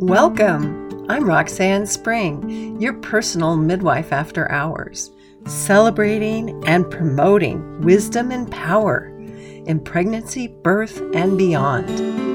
[0.00, 1.04] Welcome.
[1.10, 5.10] I'm Roxanne Spring, your personal midwife after hours,
[5.44, 9.08] celebrating and promoting wisdom and power
[9.66, 12.29] in pregnancy, birth, and beyond.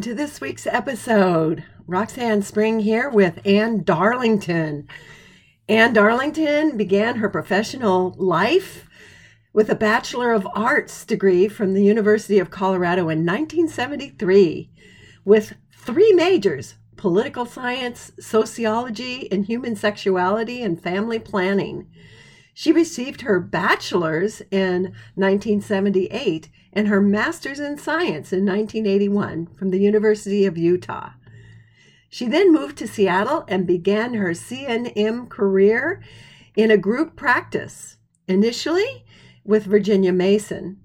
[0.00, 1.62] To this week's episode.
[1.86, 4.88] Roxanne Spring here with Ann Darlington.
[5.68, 8.88] Ann Darlington began her professional life
[9.52, 14.70] with a Bachelor of Arts degree from the University of Colorado in 1973
[15.26, 21.90] with three majors political science, sociology, and human sexuality and family planning.
[22.54, 29.80] She received her bachelor's in 1978 and her master's in science in 1981 from the
[29.80, 31.10] University of Utah.
[32.08, 36.02] She then moved to Seattle and began her CNM career
[36.56, 39.04] in a group practice, initially
[39.44, 40.78] with Virginia Mason,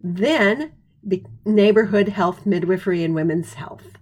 [0.00, 0.72] then
[1.44, 3.98] neighborhood health midwifery and women's health.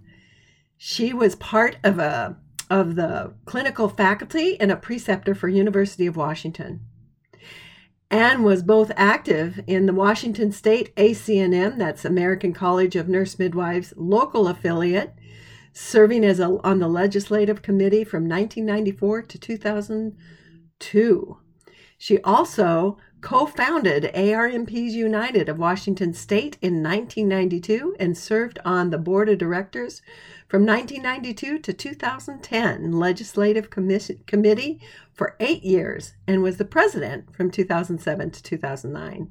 [0.77, 2.37] She was part of a
[2.69, 6.81] of the clinical faculty and a preceptor for University of Washington.
[8.09, 13.93] Ann was both active in the Washington State ACNM, that's American College of Nurse Midwives
[13.97, 15.13] local affiliate,
[15.73, 21.37] serving as a, on the legislative committee from 1994 to 2002.
[21.97, 28.97] She also co founded ARNPs United of Washington State in 1992 and served on the
[28.97, 30.01] board of directors
[30.47, 34.81] from 1992 to 2010, Legislative Committee
[35.13, 39.29] for eight years, and was the president from 2007 to 2009.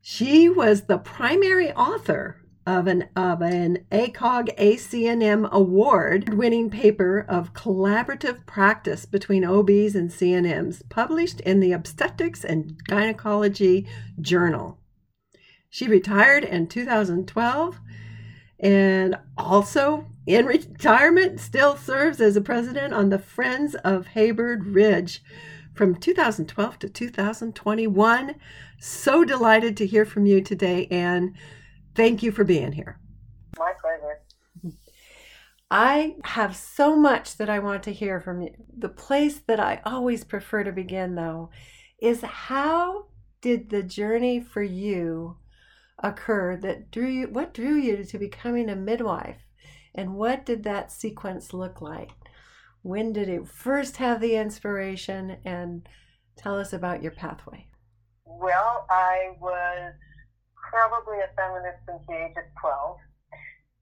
[0.00, 7.54] She was the primary author of an, of an ACOG ACNM award winning paper of
[7.54, 13.86] collaborative practice between OBs and CNMs published in the Obstetrics and Gynecology
[14.20, 14.78] Journal.
[15.70, 17.80] She retired in 2012
[18.60, 25.22] and also in retirement still serves as a president on the Friends of Heybrook Ridge
[25.74, 28.34] from 2012 to 2021.
[28.80, 31.34] So delighted to hear from you today, Ann.
[31.94, 32.98] Thank you for being here.
[33.58, 34.20] My pleasure.
[35.70, 38.50] I have so much that I want to hear from you.
[38.76, 41.50] The place that I always prefer to begin, though,
[42.00, 43.06] is how
[43.40, 45.36] did the journey for you
[46.02, 49.42] occur that drew you what drew you to becoming a midwife?
[49.94, 52.10] And what did that sequence look like?
[52.82, 55.38] When did it first have the inspiration?
[55.44, 55.88] And
[56.36, 57.66] tell us about your pathway.
[58.24, 59.92] Well i was
[60.70, 62.98] probably a feminist since the age of 12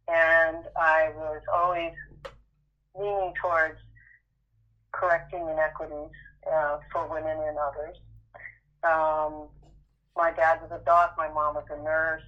[0.09, 1.93] and i was always
[2.99, 3.79] leaning towards
[4.93, 6.11] correcting inequities
[6.51, 7.97] uh, for women and others.
[8.83, 9.49] Um,
[10.17, 12.23] my dad was a doc, my mom was a nurse.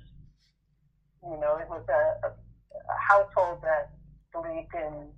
[1.23, 3.91] You know, it was a, a, a household that
[4.33, 5.09] believed in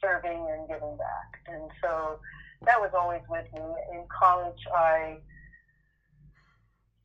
[0.00, 1.40] serving and giving back.
[1.48, 2.18] And so
[2.64, 3.60] that was always with me.
[3.92, 5.18] In college, I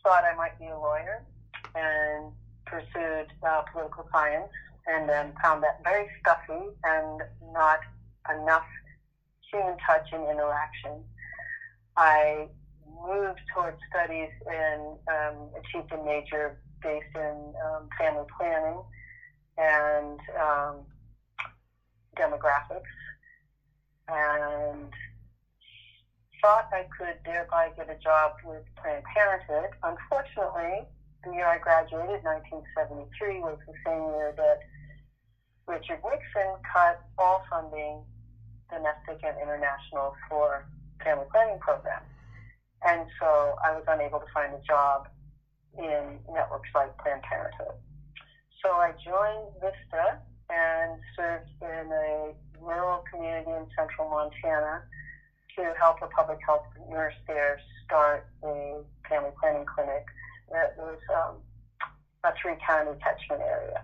[0.03, 1.23] thought I might be a lawyer
[1.75, 2.31] and
[2.65, 4.51] pursued uh, political science
[4.85, 7.21] and then found that very stuffy and
[7.51, 7.79] not
[8.29, 8.65] enough
[9.51, 11.03] human touch and interaction.
[11.95, 12.47] I
[13.05, 18.81] moved towards studies and um, achieved a major based in um, family planning
[19.57, 20.75] and um,
[22.17, 22.93] demographics,
[24.07, 24.91] and
[26.41, 29.69] thought I could thereby get a job with Planned Parenthood.
[29.83, 30.83] Unfortunately,
[31.23, 34.59] the year I graduated, 1973, was the same year that
[35.67, 38.03] Richard Nixon cut all funding,
[38.69, 40.65] domestic and international, for
[41.03, 42.12] family planning programs.
[42.85, 45.07] And so I was unable to find a job
[45.77, 47.79] in networks like Planned Parenthood.
[48.63, 50.19] So I joined VISTA
[50.49, 54.83] and served in a rural community in central Montana
[55.57, 60.05] to help a public health nurse there start a family planning clinic
[60.51, 61.35] that was um,
[62.23, 63.83] a three county catchment area.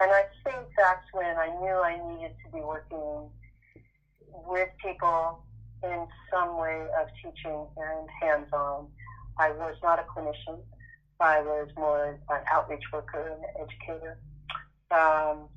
[0.00, 3.30] And I think that's when I knew I needed to be working
[4.46, 5.42] with people
[5.82, 8.88] in some way of teaching and hands-on.
[9.38, 10.58] I was not a clinician.
[11.20, 14.18] I was more an outreach worker and educator.
[14.90, 15.48] Um,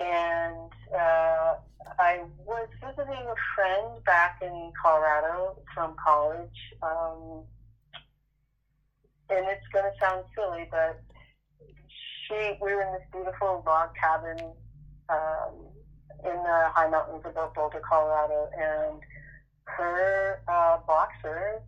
[0.00, 1.56] and uh,
[1.98, 6.48] I was visiting a friend back in Colorado from college
[6.82, 7.42] um,
[9.30, 11.00] and it's going to sound silly, but
[12.26, 14.38] she, we were in this beautiful log cabin
[15.08, 15.67] um,
[16.24, 19.00] in the high mountains above Boulder, Colorado, and
[19.64, 21.60] her uh, boxer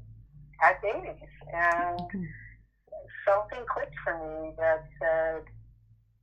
[0.58, 2.00] had babies, and
[3.26, 5.43] something clicked for me that said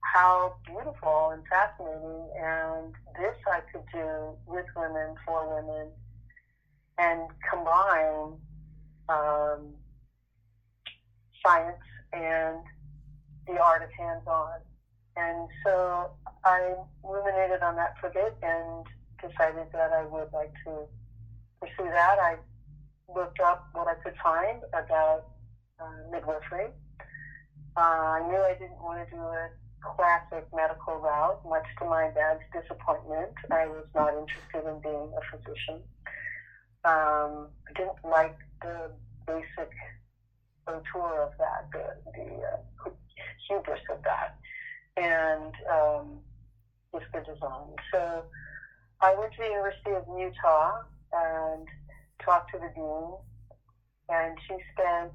[0.02, 5.88] how beautiful and fascinating, and this I could do with women, for women,
[6.98, 8.38] and combine
[9.10, 9.74] um,
[11.46, 11.78] science
[12.14, 12.60] and
[13.48, 14.60] the art of hands-on.
[15.16, 16.12] And so
[16.48, 18.86] I ruminated on that for a bit and
[19.20, 20.88] decided that I would like to
[21.60, 22.18] pursue that.
[22.20, 22.38] I
[23.14, 25.26] looked up what I could find about
[25.80, 26.68] uh, midwifery.
[27.76, 29.50] Uh, I knew I didn't want to do a
[29.84, 33.36] classic medical route, much to my dad's disappointment.
[33.52, 35.84] I was not interested in being a physician.
[36.86, 38.92] Um, I didn't like the
[39.28, 39.72] basic
[40.94, 42.90] tour of that, the, the uh,
[43.48, 44.38] hubris of that,
[44.96, 46.20] and um,
[46.98, 47.76] just the design.
[47.92, 48.24] So
[49.02, 50.82] I went to the University of Utah
[51.14, 51.68] and
[52.24, 53.14] talked to the dean,
[54.10, 55.12] and she spent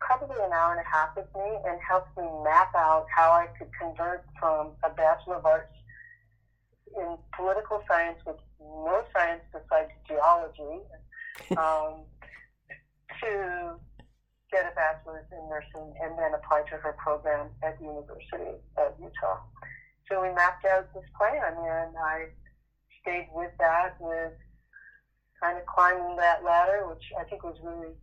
[0.00, 3.48] probably an hour and a half with me and helped me map out how I
[3.58, 5.72] could convert from a Bachelor of Arts
[6.96, 10.80] in political science with no science besides geology
[11.58, 12.04] um,
[13.20, 13.76] to
[14.52, 18.92] get a bachelor's in nursing and then apply to her program at the University of
[19.00, 19.40] Utah.
[20.08, 22.26] So we mapped out this plan and I
[23.02, 24.32] stayed with that with
[25.40, 27.94] kind of climbing that ladder, which I think was really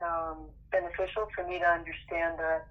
[0.00, 2.62] um, beneficial for me to understand the,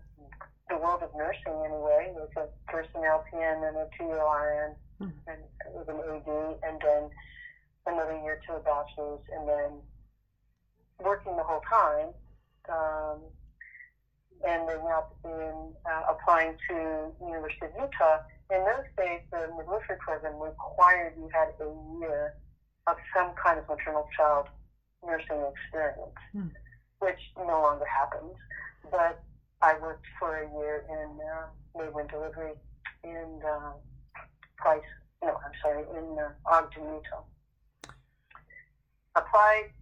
[0.70, 5.30] the world of nursing anyway, with a first an LPN and a two-year RN mm-hmm.
[5.30, 5.40] and
[5.74, 6.30] with an AD,
[6.64, 7.10] and then
[7.88, 9.72] another year to a bachelor's, and then
[11.00, 12.10] working the whole time.
[12.70, 13.20] Um,
[14.48, 18.18] and then up in uh, applying to University of Utah.
[18.52, 22.36] In those days, the midwifery program required you had a year
[22.88, 24.48] of some kind of maternal child
[25.04, 26.20] nursing experience.
[26.36, 26.52] Mm
[27.02, 28.38] which no longer happens.
[28.90, 29.22] But
[29.62, 32.54] I worked for a year in uh, labor and delivery
[33.04, 33.74] in uh,
[34.58, 34.82] Price,
[35.24, 37.26] no, I'm sorry, in uh, Ogden, Utah.
[39.16, 39.74] Applied,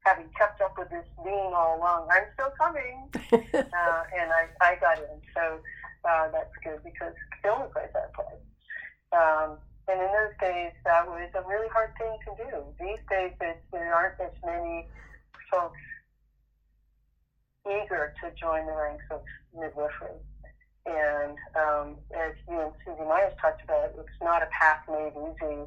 [0.00, 2.08] having kept up with this being all along.
[2.12, 5.20] I'm still coming, uh, and I, I got in.
[5.34, 5.58] So
[6.04, 8.44] uh, that's good because the only place I applied.
[9.16, 9.58] Um,
[9.88, 12.64] and in those days, that was a really hard thing to do.
[12.78, 13.32] These days,
[13.72, 14.86] there aren't as many
[15.50, 15.80] folks
[17.66, 19.22] eager to join the ranks of
[19.56, 20.20] midwifery.
[20.86, 25.64] And um, as you and Susie Myers talked about, it's not a path made easy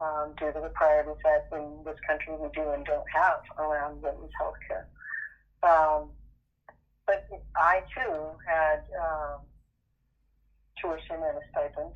[0.00, 1.84] um, due to the priorities that in
[2.40, 4.88] we do and don't have around women's health care.
[5.62, 6.10] Um,
[7.06, 7.26] but
[7.56, 9.40] I too had um,
[10.80, 11.94] tuition and a stipend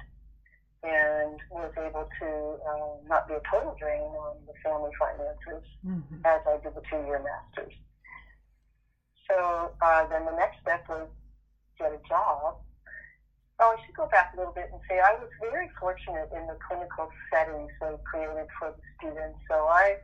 [0.82, 2.30] and was able to
[2.62, 6.22] uh, not be a total drain on the family finances mm-hmm.
[6.24, 7.74] as I did the two year master's.
[9.28, 11.08] So uh, then the next step was
[11.78, 12.58] get a job.
[13.60, 16.46] Oh, I should go back a little bit and say I was very fortunate in
[16.46, 19.38] the clinical settings they created for the students.
[19.50, 19.98] So I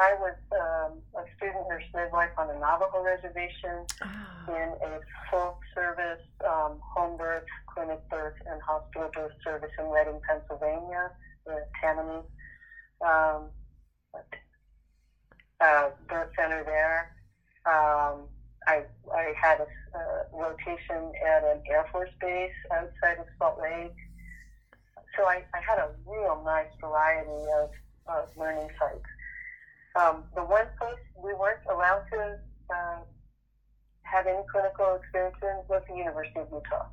[0.00, 4.48] I was um, a student nurse midwife on a Navajo reservation oh.
[4.48, 10.18] in a full service um, home birth, clinic birth, and hospital birth service in Reading,
[10.26, 11.10] Pennsylvania,
[11.44, 12.22] the Tammany
[13.04, 13.50] um,
[15.60, 17.14] uh, birth center there.
[17.66, 18.24] Um,
[18.66, 19.66] I, I had a,
[20.32, 23.96] rotation at an Air Force base outside of Salt Lake.
[25.16, 27.70] So I, I had a real nice variety of,
[28.06, 29.04] of learning sites.
[29.98, 32.38] Um, the one place we weren't allowed to
[32.72, 32.98] uh,
[34.02, 36.86] have any clinical experience in was the University of Utah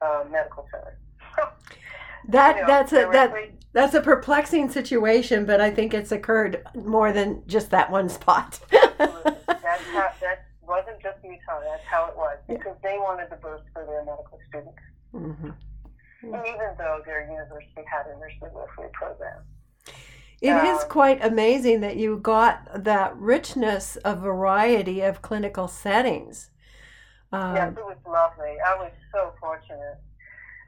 [0.00, 0.98] uh, Medical Center.
[2.28, 3.34] that you know, that's a that
[3.72, 8.60] that's a perplexing situation, but I think it's occurred more than just that one spot.
[8.70, 11.60] that's how, that's wasn't just Utah.
[11.60, 14.78] That's how it was because they wanted the boost for their medical students,
[15.14, 15.50] mm-hmm.
[16.24, 19.42] even though their university had a nursing midwifery program.
[20.40, 26.50] It um, is quite amazing that you got that richness of variety of clinical settings.
[27.32, 28.56] Um, yes, it was lovely.
[28.64, 29.98] I was so fortunate.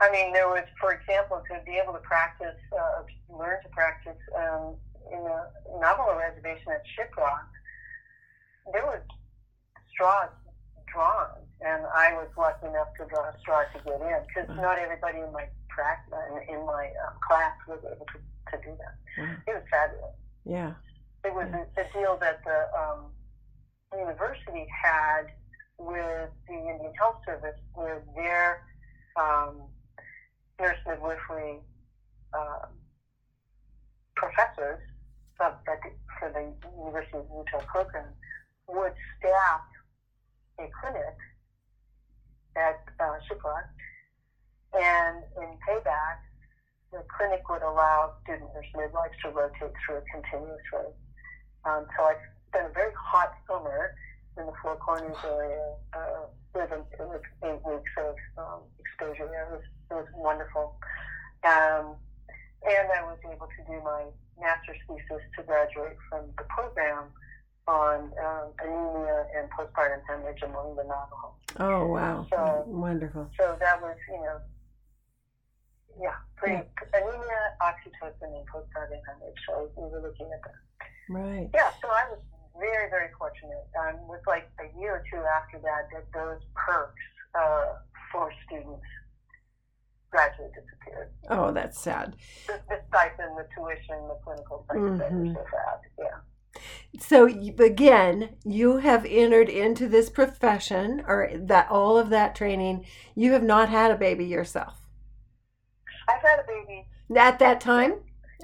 [0.01, 4.19] I mean, there was, for example, to be able to practice, uh, learn to practice
[4.37, 4.77] um,
[5.13, 5.49] in a
[5.81, 7.49] Navajo reservation at Shiprock.
[8.73, 9.01] There was
[9.93, 10.31] straws
[10.93, 14.79] drawn, and I was lucky enough to draw a straw to get in because not
[14.79, 16.13] everybody in my practice
[16.49, 18.19] in my um, class was able to,
[18.51, 18.95] to do that.
[19.21, 19.51] Mm-hmm.
[19.51, 20.17] It was fabulous.
[20.45, 20.73] Yeah.
[21.25, 21.65] It was yeah.
[21.77, 23.11] a, a, deal that the um,
[23.99, 25.27] university had
[25.79, 28.63] with the Indian Health Service, where their
[29.17, 29.63] um,
[30.61, 31.59] nurse midwifery
[32.33, 32.67] uh,
[34.15, 34.81] professors
[35.41, 35.53] of,
[36.19, 38.07] for the University of Utah program
[38.69, 39.61] would staff
[40.59, 41.17] a clinic
[42.57, 43.69] at uh, Shiprock,
[44.73, 46.25] and in payback,
[46.97, 50.89] the clinic would allow student nurse midwives to rotate through it continuously.
[51.69, 52.17] Um, so I
[52.49, 53.93] spent a very hot summer
[54.39, 56.25] in the Four Corners area uh,
[56.55, 59.45] with, a, with eight weeks of um, exposure there.
[59.45, 60.77] It was, it was wonderful.
[61.45, 62.01] Um,
[62.65, 64.09] and I was able to do my
[64.41, 67.13] master's thesis to graduate from the program
[67.69, 71.35] on um, anemia and postpartum hemorrhage among the Navajo.
[71.59, 72.27] Oh wow!
[72.31, 73.29] So wonderful.
[73.39, 74.39] So that was, you know,
[76.01, 77.01] yeah, pretty yeah.
[77.01, 79.41] anemia, oxytocin, and postpartum hemorrhage.
[79.49, 80.61] So we were looking at that.
[81.09, 81.51] Right.
[81.55, 81.71] Yeah.
[81.83, 82.19] So I was
[82.59, 83.67] very, very fortunate.
[83.79, 87.03] Um, it was like a year or two after that that those perks
[87.35, 87.79] uh,
[88.13, 88.83] for students
[90.11, 91.11] gradually disappeared.
[91.29, 92.17] Oh, that's sad.
[92.47, 95.35] The, the stipend, the tuition, the clinical stipend, mm-hmm.
[95.35, 96.03] so.
[96.03, 96.61] Yeah.
[96.99, 102.87] So again, you have entered into this profession, or that all of that training.
[103.15, 104.86] You have not had a baby yourself.
[106.09, 106.87] I've had a baby
[107.17, 107.95] at that time.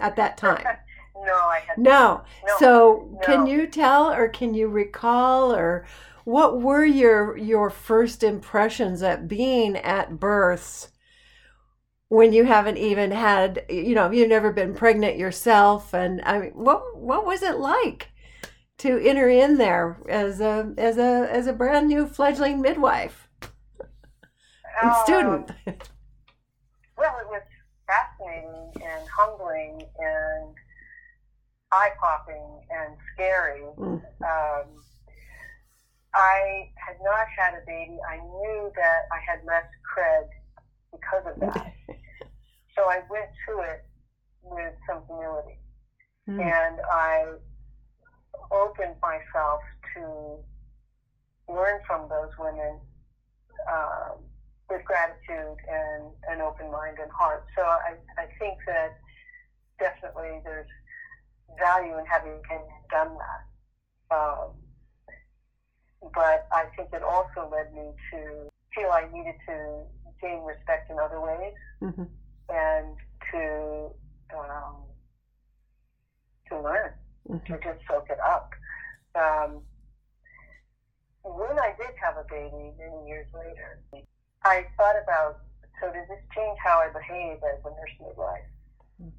[0.01, 0.65] At that time.
[1.17, 1.79] no, I had.
[1.79, 2.23] No.
[2.47, 2.55] no.
[2.59, 3.19] So no.
[3.21, 5.87] can you tell, or can you recall, or
[6.25, 10.89] what were your your first impressions at being at births?
[12.13, 16.51] when you haven't even had you know you've never been pregnant yourself and i mean
[16.51, 18.11] what what was it like
[18.77, 23.31] to enter in there as a as a as a brand new fledgling midwife
[24.83, 25.51] and uh, student
[26.99, 27.41] well it was
[28.35, 30.55] and humbling and
[31.73, 34.01] eye-popping and scary mm.
[34.25, 34.67] um,
[36.15, 40.29] i had not had a baby i knew that i had less cred
[40.93, 41.73] because of that
[42.75, 43.85] So I went to it
[44.43, 45.59] with some humility.
[46.29, 46.41] Mm.
[46.41, 47.25] And I
[48.51, 49.61] opened myself
[49.95, 50.39] to
[51.53, 52.81] learn from those women
[53.71, 54.19] um,
[54.73, 56.03] with gratitude and
[56.33, 57.45] an open mind and heart.
[57.57, 58.97] So I, I think that
[59.79, 60.69] definitely there's
[61.61, 62.41] value in having
[62.91, 63.43] done that.
[64.17, 64.57] Um,
[66.15, 69.85] but I think it also led me to feel I needed to
[70.21, 71.55] gain respect in other ways.
[71.83, 72.09] Mm-hmm
[72.53, 72.97] and
[73.31, 73.91] to
[74.37, 74.77] um,
[76.49, 76.93] to learn,
[77.29, 77.53] mm-hmm.
[77.53, 78.51] to just soak it up.
[79.15, 79.63] Um,
[81.23, 83.81] when I did have a baby many years later,
[84.45, 85.39] I thought about
[85.81, 88.47] so does this change how I behave as a nurse midwife?
[89.03, 89.11] Mm-hmm.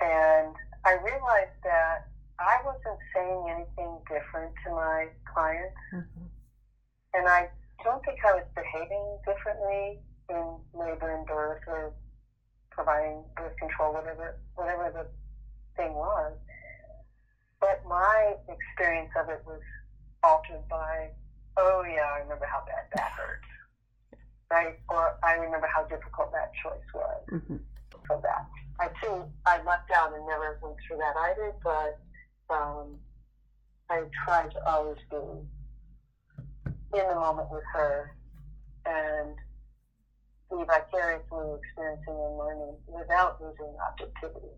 [0.00, 0.54] And
[0.86, 2.06] I realized that
[2.38, 6.26] I wasn't saying anything different to my clients, mm-hmm.
[7.14, 7.50] and I
[7.82, 9.98] don't think I was behaving differently
[10.30, 11.92] in labor and birth or
[12.70, 15.06] providing birth control, whatever whatever the
[15.76, 16.34] thing was.
[17.60, 19.60] But my experience of it was
[20.22, 21.10] altered by,
[21.56, 23.42] oh yeah, I remember how bad that hurt,
[24.50, 24.78] right?
[24.88, 27.22] Or I remember how difficult that choice was.
[27.32, 27.56] Mm-hmm.
[28.08, 28.46] So that
[28.80, 31.98] I too I left out and never went through that either, but
[32.48, 32.96] um,
[33.90, 35.16] I tried to always be
[36.98, 38.14] in the moment with her
[38.86, 39.34] and
[40.50, 44.54] be vicariously experiencing and learning without losing objectivity,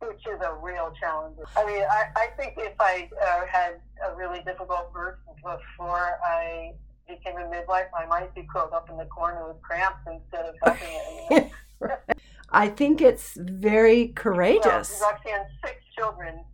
[0.00, 1.36] which is a real challenge.
[1.56, 6.72] I mean, I, I think if I uh, had a really difficult birth before I
[7.08, 10.54] became a midwife, I might be curled up in the corner with cramps instead of
[10.62, 10.88] helping
[11.30, 11.50] it.
[12.50, 14.98] I think it's very courageous.
[15.00, 16.44] Well, Roxanne, six children.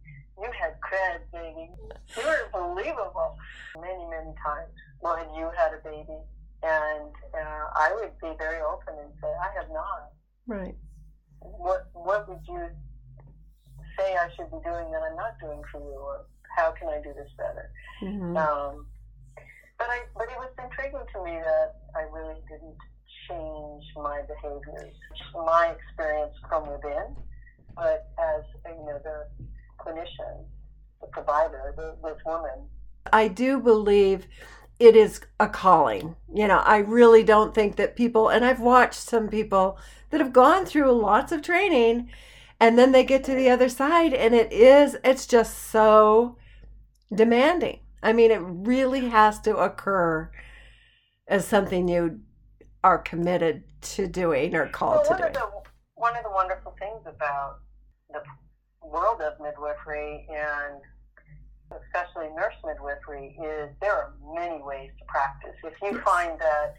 [0.41, 1.71] You had cred, baby.
[2.17, 3.37] You were unbelievable.
[3.81, 4.71] Many, many times
[5.01, 6.19] when you had a baby
[6.65, 10.13] and uh, I would be very open and say, I have not.
[10.47, 10.75] Right.
[11.41, 12.69] What What would you
[13.99, 17.03] say I should be doing that I'm not doing for you, or how can I
[17.03, 17.71] do this better?
[18.03, 18.37] Mm-hmm.
[18.37, 18.87] Um,
[19.85, 22.77] but I, but it was intriguing to me that I really didn't
[23.29, 24.95] change my behaviors,
[25.35, 27.15] my experience from within,
[27.75, 29.27] but as you know, the
[29.79, 30.45] clinician,
[31.01, 32.69] the provider, the, this woman.
[33.13, 34.27] I do believe
[34.79, 36.17] it is a calling.
[36.33, 39.79] You know, I really don't think that people, and I've watched some people
[40.11, 42.09] that have gone through lots of training
[42.59, 46.39] and then they get to the other side and it is, it's just so
[47.15, 47.81] demanding.
[48.05, 50.31] I mean, it really has to occur
[51.27, 52.21] as something you
[52.83, 55.31] are committed to doing or called well, to.
[55.33, 55.49] The,
[55.95, 57.61] one of the wonderful things about
[58.11, 58.21] the
[58.87, 60.81] world of midwifery and
[61.73, 65.57] especially nurse midwifery, is there are many ways to practice.
[65.65, 66.75] If you find that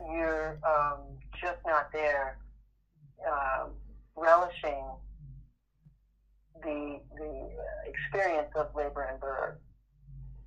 [0.00, 2.38] you're um, just not there
[3.26, 3.70] um,
[4.16, 4.84] relishing
[6.62, 7.50] the the
[7.86, 9.58] experience of labor and birth,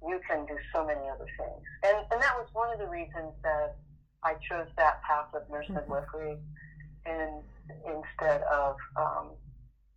[0.05, 1.63] you can do so many other things.
[1.83, 3.75] And and that was one of the reasons that
[4.23, 5.75] I chose that path of nurse mm-hmm.
[5.75, 6.37] midwifery
[7.05, 7.43] and
[7.85, 9.31] instead of um,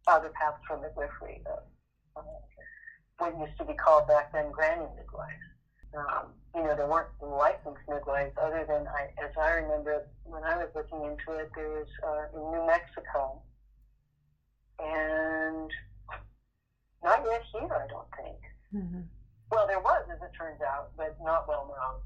[0.06, 1.42] other paths for midwifery.
[1.46, 2.22] Uh, uh,
[3.18, 5.46] what used to be called back then granny midwives.
[5.96, 10.56] Um, you know, there weren't licensed midwives other than, I, as I remember when I
[10.56, 13.40] was looking into it, there was uh, in New Mexico,
[14.78, 15.70] and
[17.04, 18.38] not yet here, I don't think.
[18.74, 19.00] Mm-hmm.
[19.52, 22.00] Well, there was, as it turns out, but not well known.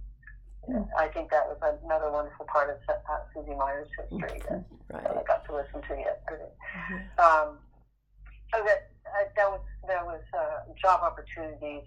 [0.67, 0.91] Mm-hmm.
[0.99, 5.05] I think that was another wonderful part of uh, Susie Meyer's history that, right.
[5.05, 6.50] that I got to listen to yesterday.
[6.50, 7.23] Mm-hmm.
[7.23, 7.59] Um,
[8.53, 11.87] so that uh, that was that was uh, job opportunities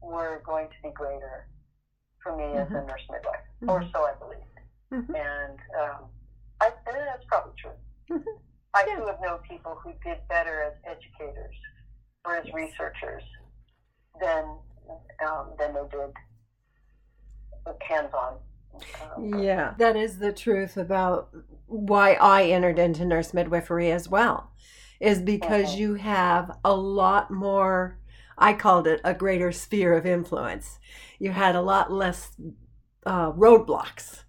[0.00, 1.46] were going to be greater
[2.22, 2.88] for me as a mm-hmm.
[2.88, 3.92] nurse midwife, or mm-hmm.
[3.92, 4.56] so I believed.
[4.92, 5.14] Mm-hmm.
[5.14, 6.08] And um,
[6.62, 7.76] I, and that's probably true.
[8.72, 8.96] I yeah.
[8.96, 11.56] too have known people who did better as educators
[12.24, 13.22] or as researchers
[14.20, 14.56] than
[15.26, 16.12] um, than they did
[17.82, 18.36] hands-on.
[19.16, 21.30] Um, yeah, that is the truth about
[21.66, 24.52] why I entered into nurse midwifery as well,
[25.00, 25.80] is because mm-hmm.
[25.80, 27.98] you have a lot more.
[28.38, 30.78] I called it a greater sphere of influence.
[31.18, 32.30] You had a lot less
[33.04, 34.22] uh, roadblocks.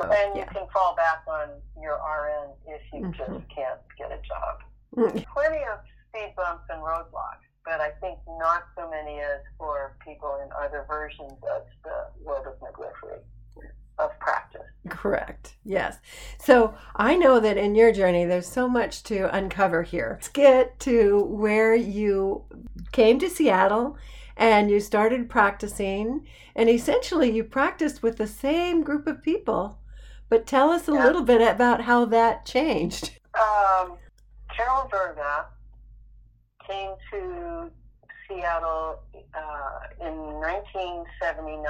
[0.00, 0.52] And you yeah.
[0.52, 1.48] can fall back on
[1.82, 3.12] your RN if you mm-hmm.
[3.18, 4.62] just can't get a job.
[4.96, 5.32] Mm-hmm.
[5.32, 10.40] Plenty of speed bumps and roadblocks but I think not so many as for people
[10.42, 13.18] in other versions of the world of midwifery
[13.98, 14.62] of practice.
[14.88, 15.56] Correct.
[15.64, 15.98] Yes.
[16.38, 20.12] So I know that in your journey, there's so much to uncover here.
[20.12, 22.44] Let's get to where you
[22.92, 23.98] came to Seattle
[24.36, 29.80] and you started practicing, and essentially you practiced with the same group of people.
[30.28, 31.04] But tell us a yeah.
[31.04, 33.18] little bit about how that changed.
[33.34, 33.94] Um,
[34.48, 35.46] Carol Verga
[36.68, 37.70] came to
[38.28, 39.00] Seattle
[39.34, 41.64] uh, in 1979,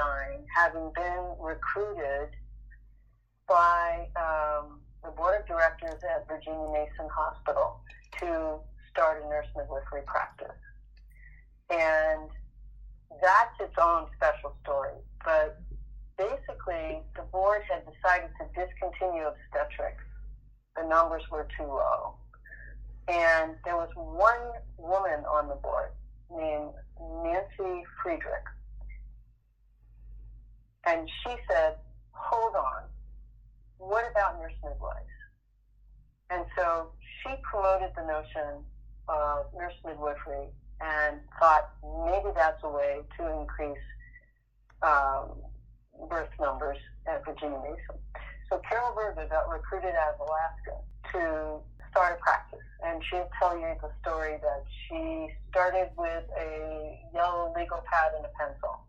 [0.53, 2.35] having been recruited
[3.47, 7.79] by um, the board of directors at Virginia Mason Hospital
[8.19, 8.59] to
[8.91, 10.59] start a nurse midwifery practice.
[11.69, 12.29] And
[13.21, 14.99] that's its own special story.
[15.23, 15.61] But
[16.17, 20.03] basically, the board had decided to discontinue obstetrics.
[20.75, 22.15] The numbers were too low.
[23.09, 25.91] And there was one woman on the board
[26.29, 26.69] named
[27.23, 28.45] Nancy Friedrich.
[30.85, 31.75] And she said,
[32.11, 32.83] hold on,
[33.77, 35.09] what about nurse midwives?
[36.29, 36.91] And so
[37.23, 38.63] she promoted the notion
[39.07, 40.47] of nurse midwifery
[40.79, 41.69] and thought
[42.05, 43.85] maybe that's a way to increase
[44.83, 45.31] um,
[46.09, 47.99] birth numbers at Virginia Mason.
[48.49, 50.77] So Carol Verga got recruited out of Alaska
[51.11, 51.59] to
[51.91, 52.59] start a practice.
[52.85, 58.25] And she'll tell you the story that she started with a yellow legal pad and
[58.25, 58.79] a pencil.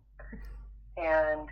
[0.97, 1.49] And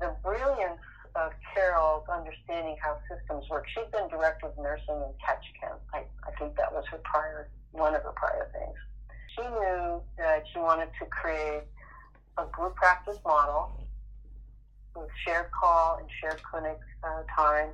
[0.00, 0.80] the brilliance
[1.14, 3.66] of Carol's understanding how systems work.
[3.74, 5.78] She'd been director of nursing in Ketchikan.
[5.92, 8.76] I, I think that was her prior, one of her prior things.
[9.36, 11.62] She knew that she wanted to create
[12.38, 13.86] a group practice model
[14.96, 17.70] with shared call and shared clinic uh, time,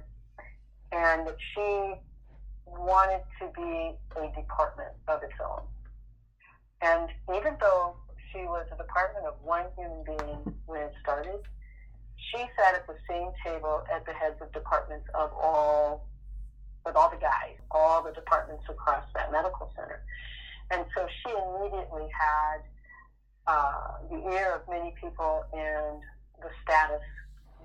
[0.92, 1.94] and that she
[2.78, 5.62] wanted to be a department of its own.
[6.83, 7.96] And even though
[8.33, 11.40] she was a department of one human being when it started,
[12.30, 16.06] she sat at the same table as the heads of departments of all,
[16.85, 20.02] with all the guys, all the departments across that medical center.
[20.70, 22.59] And so she immediately had
[23.46, 26.00] uh, the ear of many people and
[26.40, 27.02] the status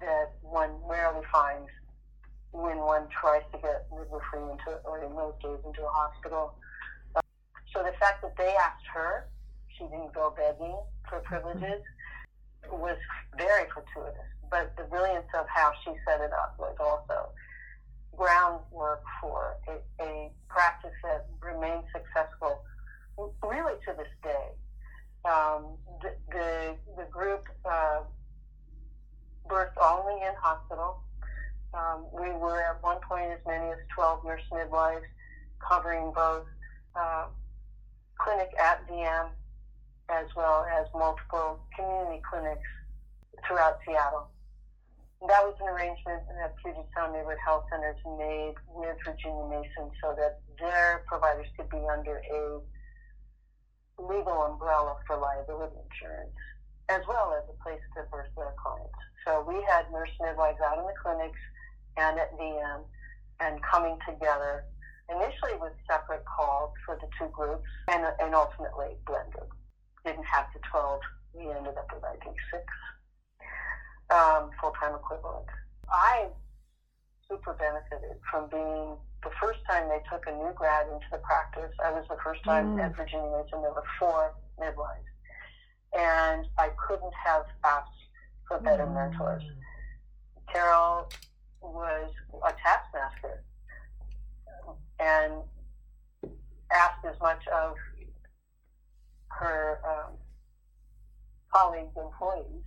[0.02, 1.70] that one rarely finds
[2.56, 6.56] when one tries to get midwifery into, or in those days, into a hospital.
[7.16, 7.22] Uh,
[7.74, 9.28] so the fact that they asked her,
[9.78, 10.78] she didn't go begging
[11.10, 11.84] for privileges,
[12.72, 12.98] was
[13.38, 14.32] very fortuitous.
[14.50, 17.30] But the brilliance of how she set it up was also
[18.16, 22.64] groundwork for a, a practice that remains successful
[23.44, 24.48] really to this day.
[25.26, 28.02] Um, the, the, the group uh,
[29.50, 31.05] birthed only in hospital
[31.76, 35.06] um, we were at one point as many as 12 nurse midwives
[35.60, 36.46] covering both
[36.96, 37.26] uh,
[38.18, 39.30] clinic at VM
[40.10, 42.70] as well as multiple community clinics
[43.46, 44.30] throughout Seattle.
[45.28, 50.14] That was an arrangement that Puget Sound Neighborhood Health Centers made with Virginia Mason so
[50.16, 52.62] that their providers could be under a
[53.98, 56.36] legal umbrella for liability insurance,
[56.90, 59.00] as well as a place to birth their clients.
[59.26, 61.40] So we had nurse midwives out in the clinics
[61.98, 62.84] and at VM
[63.40, 64.64] and coming together
[65.10, 69.48] initially with separate calls for the two groups and, and ultimately blended.
[70.04, 71.00] Didn't have the 12,
[71.34, 72.64] we ended up with, I think, six
[74.10, 75.50] um, full time equivalents.
[75.90, 76.28] I
[77.30, 81.72] super benefited from being the first time they took a new grad into the practice.
[81.84, 82.84] I was the first time Mm.
[82.86, 85.06] at Virginia Mason, there were four midwives.
[85.98, 87.90] And I couldn't have asked
[88.48, 89.44] for better mentors.
[90.52, 91.08] Carol
[91.74, 92.12] was
[92.46, 93.44] a taskmaster
[95.00, 95.34] and
[96.72, 97.76] asked as much of
[99.30, 100.14] her um,
[101.54, 102.64] colleagues, employees,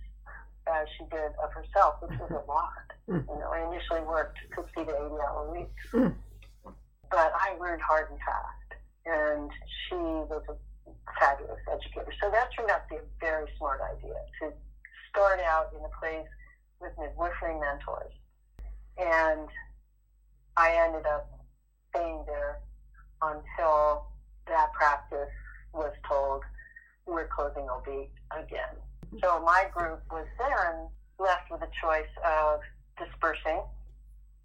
[0.67, 2.85] as she did of herself, which was a lot.
[3.09, 3.25] Mm.
[3.27, 6.15] You know, I initially worked 60 to 80 hour weeks, Mm.
[7.09, 9.51] but I learned hard and fast, and
[9.87, 10.55] she was a
[11.19, 12.13] fabulous educator.
[12.21, 14.53] So that turned out to be a very smart idea to
[15.09, 16.27] start out in a place
[16.79, 18.13] with midwifery mentors.
[18.99, 19.47] And
[20.57, 21.25] I ended up
[21.91, 22.59] staying there
[23.21, 24.03] until
[24.47, 25.29] that practice
[25.73, 26.41] was told
[27.05, 27.87] we're closing OB
[28.37, 28.75] again.
[29.23, 32.59] So my group was then left with a choice of
[32.97, 33.61] dispersing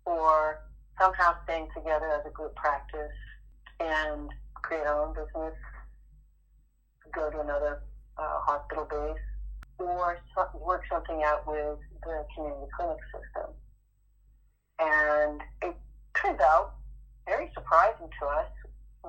[0.06, 0.58] or
[1.00, 3.12] somehow staying together as a group practice
[3.80, 5.54] and create our own business,
[7.12, 7.80] go to another
[8.16, 9.20] uh, hospital base,
[9.78, 13.52] or so- work something out with the community clinic system.
[14.78, 15.74] And it
[16.20, 16.74] turns out,
[17.26, 18.46] very surprising to us,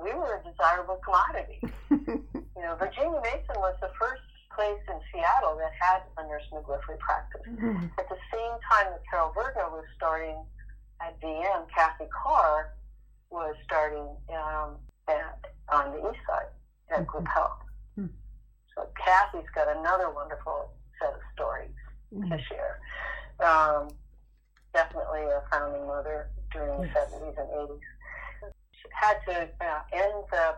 [0.02, 1.60] we were a desirable commodity.
[2.56, 4.22] You know, Virginia Mason was the first
[4.54, 7.42] place in Seattle that had a nurse midwifery practice.
[7.98, 10.36] At the same time that Carol Virgo was starting
[11.02, 12.72] at VM, Kathy Carr
[13.28, 14.76] was starting um,
[15.06, 16.48] at, on the east side
[16.96, 17.58] at Group Health.
[18.00, 18.08] Mhm.
[18.74, 21.70] So Kathy's got another wonderful set of stories
[22.14, 22.30] Mm-hmm.
[22.32, 22.80] to share.
[23.40, 23.88] Um,
[24.76, 27.08] definitely a founding mother during the Yes.
[27.10, 27.80] 70s and 80s.
[28.76, 30.54] She had to uh, end the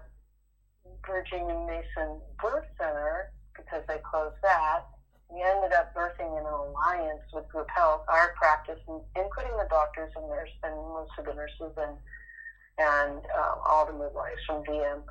[1.06, 4.82] Virginia Mason Birth Center because they closed that.
[5.30, 8.80] We ended up birthing in an alliance with Group Health, our practice,
[9.14, 11.96] including the doctors and nurse and most of the nurses and
[12.80, 15.02] and uh, all the midwives from VM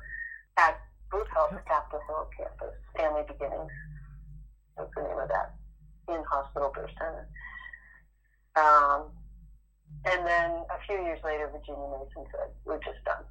[0.56, 3.70] at Group Health Capitol Hill campus, Family Beginnings.
[4.76, 5.52] That's the name of that
[6.08, 7.28] in hospital birth center.
[8.56, 9.12] Um,
[10.04, 13.24] and then a few years later, Virginia Mason said, "We're just done."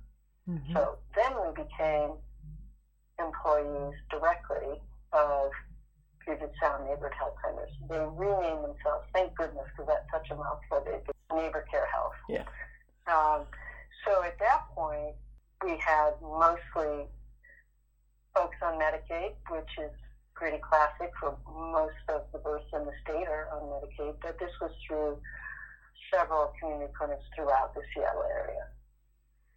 [0.47, 0.73] Mhm.
[0.73, 2.21] So then we became
[3.19, 5.51] employees directly of
[6.19, 7.71] Puget Sound Neighborhood Health Centers.
[7.89, 10.81] They renamed themselves, thank goodness, because that's such a mouthful.
[10.81, 12.15] They did Neighbor Care Health.
[12.29, 12.45] Yeah.
[13.07, 13.47] Um,
[14.05, 15.15] so at that point,
[15.63, 17.09] we had mostly
[18.35, 19.91] folks on Medicaid, which is
[20.35, 24.51] pretty classic for most of the births in the state are on Medicaid, but this
[24.61, 25.19] was through
[26.13, 28.67] several community clinics throughout the Seattle area.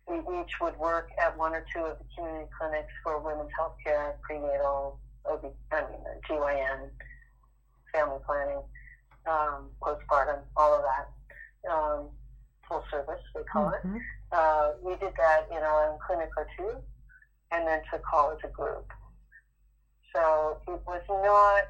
[0.06, 3.74] We each would work at one or two of the community clinics for women's health
[3.84, 6.90] care, prenatal, OB, I mean, GYN,
[7.92, 8.62] family planning,
[9.26, 11.70] um, postpartum, all of that.
[11.70, 12.10] Um,
[12.66, 13.82] full service, they call it.
[13.82, 14.00] Mhm.
[14.32, 16.82] Uh, we did that in our own clinic or two,
[17.50, 18.86] and then took call as a group.
[20.14, 21.64] So it was not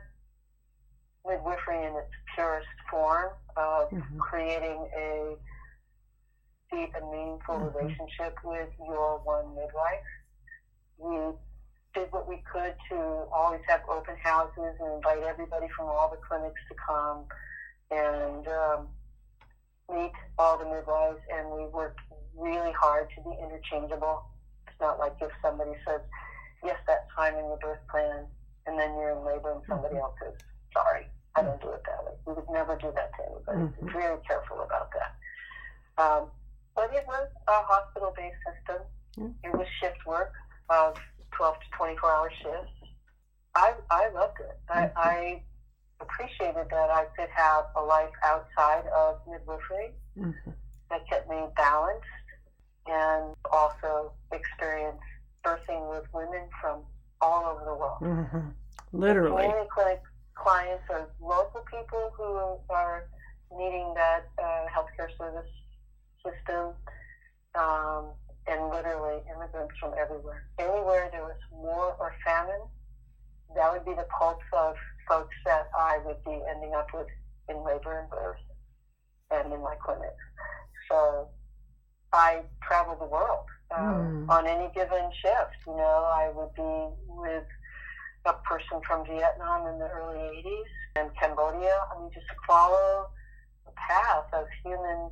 [1.26, 4.18] midwifery in its purest form of Mhm.
[4.18, 5.36] creating a
[6.70, 7.74] deep and meaningful Mhm.
[7.74, 10.00] relationship with your one midwife.
[10.98, 11.32] We
[11.94, 16.16] did what we could to always have open houses and invite everybody from all the
[16.18, 17.26] clinics to come
[17.90, 18.88] and um,
[19.90, 21.18] meet all the midwives.
[21.32, 22.00] And we worked
[22.36, 24.22] really hard to be interchangeable.
[24.68, 26.00] It's not like if somebody says,
[26.62, 28.28] yes, that's fine in your birth plan,
[28.66, 30.34] and then you're in labor and somebody else says,
[30.72, 31.08] sorry,
[31.40, 32.12] I don't do it that way.
[32.26, 33.59] We would never do that to anybody.
[33.81, 33.92] Mhm.
[33.92, 36.03] Very careful about that.
[36.03, 36.31] Um,
[36.74, 38.83] but it was a hospital-based system.
[39.16, 39.35] Mm.
[39.44, 40.33] It was shift work
[40.68, 40.96] of
[41.33, 42.72] 12 to 24 hour shifts.
[43.55, 44.59] I, I loved it.
[44.68, 44.92] I, Mhm.
[44.96, 45.44] I
[46.00, 50.55] appreciated that I could have a life outside of midwifery Mhm.
[50.90, 52.07] that kept me balanced
[52.87, 55.00] and also experience
[55.44, 56.85] birthing with women from
[57.20, 58.00] all over the world.
[58.00, 58.55] Mhm.
[58.92, 59.42] Literally.
[59.42, 60.03] Community clinic
[60.50, 63.04] clients are local people who are
[63.56, 65.46] needing that uh, healthcare service
[66.24, 66.74] system,
[67.54, 68.12] um,
[68.48, 70.42] and literally immigrants from everywhere.
[70.58, 72.66] Anywhere there was war or famine,
[73.54, 74.74] that would be the pulse of
[75.08, 77.06] folks that I would be ending up with
[77.48, 78.42] in labor and birth
[79.30, 80.24] and in my clinics.
[80.90, 81.28] So
[82.12, 84.28] I traveled the world um, Mm.
[84.28, 85.56] on any given shift.
[85.66, 87.44] You know, I would be with
[88.26, 91.74] a person from Vietnam in the early 80s and Cambodia.
[91.90, 93.09] I mean, just follow
[93.64, 95.11] the path of human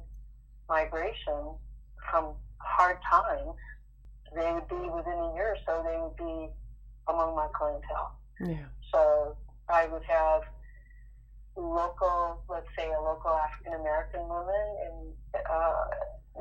[0.68, 1.56] migration
[2.10, 3.56] from hard times.
[4.34, 6.48] They would be within a year or so, they would be
[7.08, 8.12] among my clientele.
[8.40, 8.66] Yeah.
[8.92, 9.36] So
[9.68, 10.42] I would have
[11.56, 15.84] local, let's say a local African American woman and uh,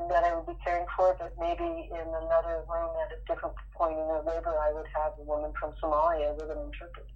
[0.10, 3.97] that I would be caring for, but maybe in another room at a different point
[3.97, 7.07] in their labor, I would have a woman from Somalia with an interpreter.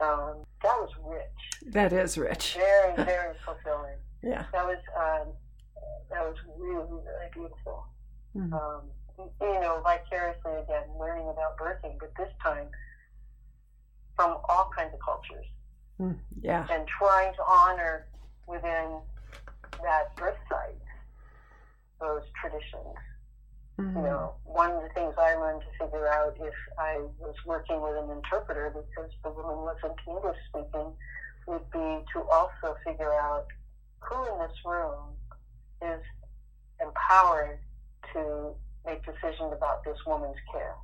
[0.00, 2.54] Um, that was rich, That is rich.
[2.54, 3.96] very, very fulfilling.
[4.22, 4.44] Yeah.
[4.52, 5.32] That was um,
[6.10, 7.86] that was really, really beautiful.
[8.34, 8.52] Mhm.
[8.52, 8.82] Um,
[9.40, 12.68] you know, vicariously again, learning about birthing, but this time
[14.14, 15.46] from all kinds of cultures
[16.00, 16.66] Mm, Yeah.
[16.70, 18.06] and trying to honor
[18.46, 19.00] within
[19.82, 20.74] that birth site
[22.00, 22.96] those traditions.
[23.78, 23.96] Mhm.
[23.96, 27.80] You know, one of the things I learned to figure out if I was working
[27.80, 30.94] with an interpreter because the woman wasn't English speaking
[31.46, 33.44] would be to also figure out
[34.00, 35.16] who in this room
[35.82, 36.02] is
[36.80, 37.58] empowered
[38.12, 38.54] to
[38.84, 40.74] make decisions about this woman's care.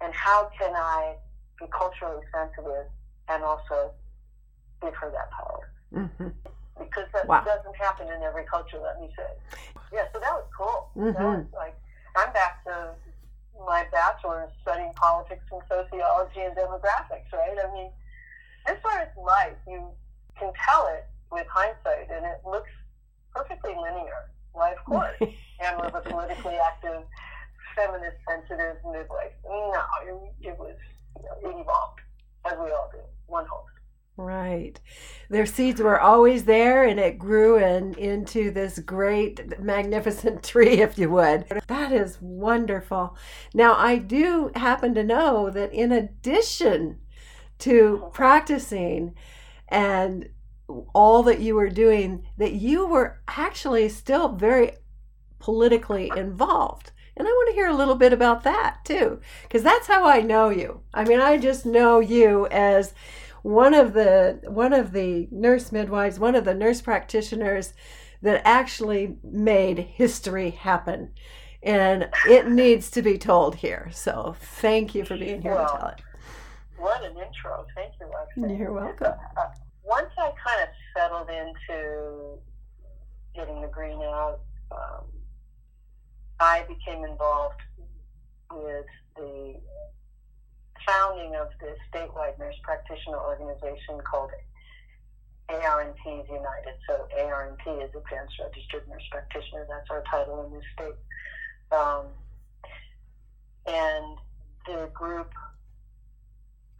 [0.00, 1.16] And how can I
[1.58, 2.86] be culturally sensitive
[3.28, 3.92] and also
[4.80, 5.68] give her that power?
[5.92, 6.32] Mhm.
[6.78, 7.40] because that Wow.
[7.40, 8.78] doesn't happen in every culture.
[8.78, 9.32] Let me say.
[9.92, 10.88] Yeah, so that was cool.
[10.96, 11.44] That Mhm.
[11.44, 11.74] was like
[12.16, 12.94] I'm back to
[13.66, 17.32] my bachelor's studying politics and sociology and demographics.
[17.32, 17.58] Right?
[17.58, 17.90] I mean,
[18.66, 19.94] as far as life, you
[20.38, 22.70] can tell it with hindsight, and it looks
[23.34, 24.28] perfectly linear.
[24.56, 25.20] Of course,
[25.60, 27.04] and with a politically active,
[27.74, 29.32] feminist, sensitive midwife.
[29.44, 30.76] No, it, it was
[31.18, 32.00] you know, it evolved
[32.46, 33.02] as we all do.
[33.26, 33.72] One hopes.
[34.16, 34.80] Right.
[35.28, 40.98] Their seeds were always there and it grew and into this great, magnificent tree, if
[40.98, 41.46] you would.
[41.66, 43.16] That is wonderful.
[43.52, 47.00] Now, I do happen to know that in addition
[47.58, 49.14] to practicing
[49.68, 50.30] and
[50.94, 54.72] all that you were doing, that you were actually still very
[55.38, 56.92] politically involved.
[57.16, 60.20] And I want to hear a little bit about that too, because that's how I
[60.20, 60.82] know you.
[60.92, 62.92] I mean, I just know you as
[63.46, 67.74] one of the one of the nurse midwives, one of the nurse practitioners
[68.20, 71.12] that actually made history happen.
[71.62, 73.88] And it needs to be told here.
[73.92, 76.00] So thank you for being here Well, to tell it.
[76.76, 77.64] What an intro.
[77.76, 78.58] Thank you, Roxanne.
[78.58, 79.14] You're welcome.
[79.36, 79.46] Uh,
[79.84, 82.38] once I kind of settled into
[83.36, 84.40] getting the green out,
[84.72, 85.04] um,
[86.40, 87.60] I became involved
[88.52, 89.54] with the
[90.86, 94.30] founding of the statewide nurse practitioner organization called
[95.48, 96.74] ARNPs United.
[96.88, 99.66] So ARNP is Advanced Registered Nurse Practitioner.
[99.68, 100.96] That's our title in this state.
[101.72, 102.06] Um,
[103.66, 104.16] and
[104.66, 105.30] the group,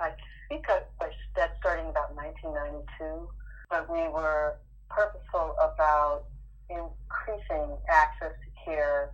[0.01, 0.11] I
[0.49, 3.29] think I, I, that starting about 1992,
[3.71, 4.57] but we were
[4.89, 6.25] purposeful about
[6.69, 9.11] increasing access to care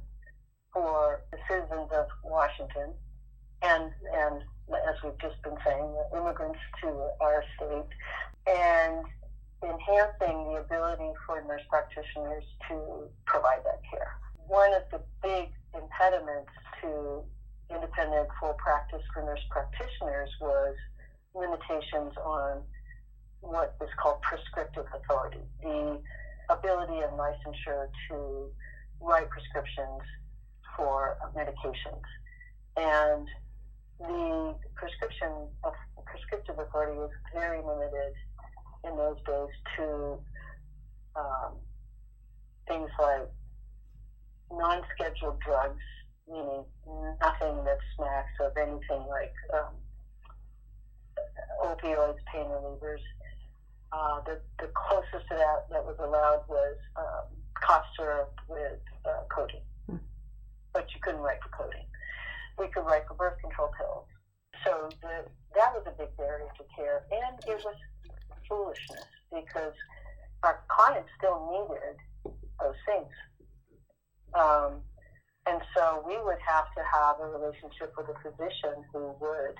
[0.72, 2.92] for the citizens of Washington
[3.62, 7.90] and, and as we've just been saying, immigrants to our state,
[8.46, 9.04] and
[9.62, 14.12] enhancing the ability for nurse practitioners to provide that care.
[14.46, 16.50] One of the big impediments
[16.82, 17.22] to
[17.70, 20.74] independent full practice for nurse practitioners was
[21.34, 22.62] limitations on
[23.40, 25.98] what is called prescriptive authority, the
[26.50, 28.50] ability and licensure to
[29.00, 30.00] write prescriptions
[30.76, 32.02] for medications.
[32.76, 33.28] And
[34.02, 35.72] the prescription of
[36.06, 38.12] prescriptive authority was very limited
[38.84, 40.18] in those days to
[41.16, 41.52] um,
[42.66, 43.28] things like
[44.50, 45.82] non-scheduled drugs,
[46.28, 46.64] meaning
[47.20, 49.74] nothing that smacks of anything like um,
[51.64, 53.02] opioids, pain relievers.
[53.92, 57.28] Uh, the, the closest to that that was allowed was um,
[57.60, 60.00] cough syrup with uh, codeine,
[60.72, 61.91] but you couldn't write for codeine.
[62.58, 64.06] We could write for birth control pills.
[64.64, 67.74] So the, that was a big barrier to care, and it was
[68.48, 69.74] foolishness because
[70.42, 71.96] our clients still needed
[72.60, 73.12] those things.
[74.34, 74.82] Um,
[75.46, 79.58] and so we would have to have a relationship with a physician who would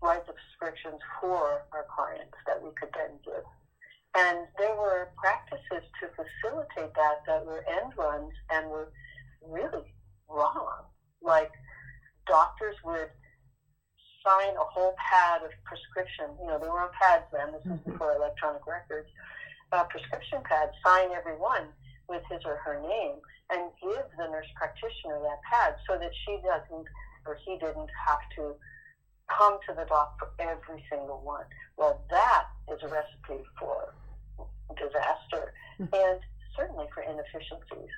[0.00, 3.42] write the prescriptions for our clients that we could then give.
[4.16, 8.92] And there were practices to facilitate that that were end runs and were
[9.42, 9.92] really
[10.28, 10.84] wrong.
[11.20, 11.52] Like
[12.26, 13.08] doctors would
[14.26, 16.26] sign a whole pad of prescription.
[16.40, 17.52] You know, they were on pads then.
[17.52, 17.92] This was Mhm.
[17.92, 19.08] before electronic records.
[19.72, 21.72] Uh, prescription pads, sign every one.
[22.08, 26.36] with his or her name and give the nurse practitioner that pad so that she
[26.38, 26.86] doesn't
[27.26, 28.54] or he didn't have to
[29.26, 31.44] come to the doc for every single one.
[31.76, 33.92] Well, that is a recipe for
[34.76, 36.20] disaster and
[36.54, 37.90] certainly for inefficiencies.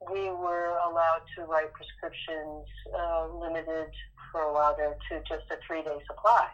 [0.00, 3.90] We were allowed to write prescriptions uh, limited
[4.30, 6.48] for a while there to just a three day supply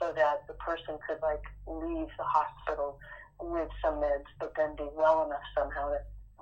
[0.00, 2.98] so that the person could like leave the hospital
[3.40, 5.98] with some meds, but then be well enough somehow to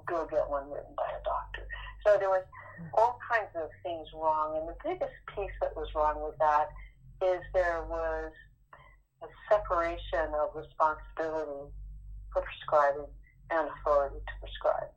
[0.07, 1.67] go get one written by a doctor.
[2.07, 2.45] So there was
[2.95, 6.69] all kinds of things wrong, and the biggest piece that was wrong with that
[7.23, 8.33] is there was
[9.23, 11.71] a separation of responsibility
[12.33, 13.07] for prescribing
[13.51, 14.91] and authority to prescribe.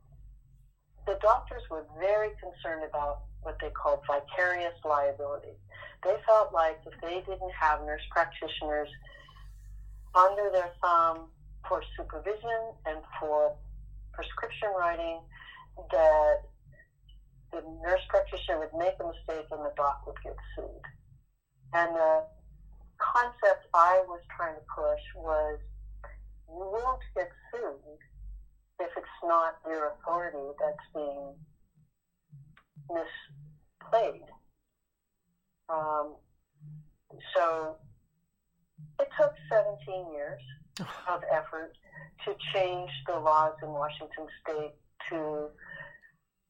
[1.07, 5.55] The doctors were very concerned about what they called vicarious liability.
[6.03, 8.89] They felt like if they didn't have nurse practitioners
[10.13, 11.29] under their thumb
[11.67, 13.53] for supervision and for
[14.13, 15.21] prescription writing,
[15.91, 16.37] that
[17.53, 20.83] the nurse practitioner would make a mistake and the doc would get sued.
[21.73, 22.21] And the
[22.99, 25.57] concept I was trying to push was
[26.49, 27.99] you won't get sued
[28.79, 31.33] if it's not your authority that's being
[32.89, 34.27] misplayed.
[35.69, 36.15] Um,
[37.35, 37.75] so
[38.99, 40.41] it took 17 years
[41.09, 41.73] of effort
[42.25, 44.73] to change the laws in Washington state
[45.09, 45.47] to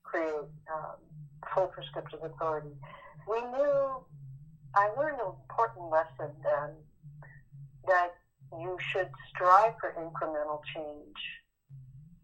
[0.03, 0.33] create
[0.73, 0.97] um,
[1.53, 2.75] full prescriptive authority.
[3.29, 4.03] We knew,
[4.75, 6.69] I learned an important lesson then
[7.87, 8.09] that
[8.53, 11.15] you should strive for incremental change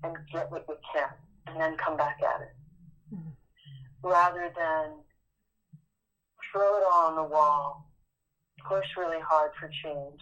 [0.03, 1.09] and get what you can
[1.47, 2.55] and then come back at it
[3.13, 4.07] mm-hmm.
[4.07, 4.91] rather than
[6.51, 7.89] throw it all on the wall,
[8.67, 10.21] push really hard for change,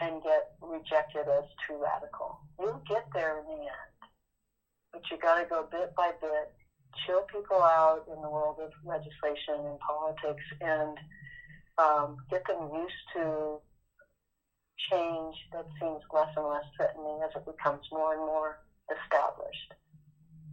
[0.00, 2.38] and get rejected as too radical.
[2.58, 3.94] You'll get there in the end,
[4.92, 6.52] but you got to go bit by bit,
[7.06, 10.98] chill people out in the world of legislation and politics, and
[11.78, 13.58] um, get them used to
[14.90, 18.58] change that seems less and less threatening as it becomes more and more
[18.90, 19.72] established.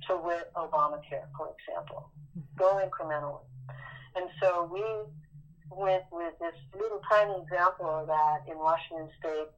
[0.08, 2.46] So with Obamacare, for example, mm-hmm.
[2.58, 3.44] go incrementally.
[4.16, 4.84] And so we
[5.72, 9.50] went with this little tiny example of that in Washington State,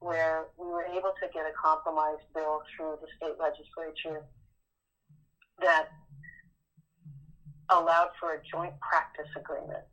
[0.00, 4.24] where we were able to get a compromise bill through the state legislature
[5.60, 5.88] that
[7.70, 9.84] allowed for a joint practice agreement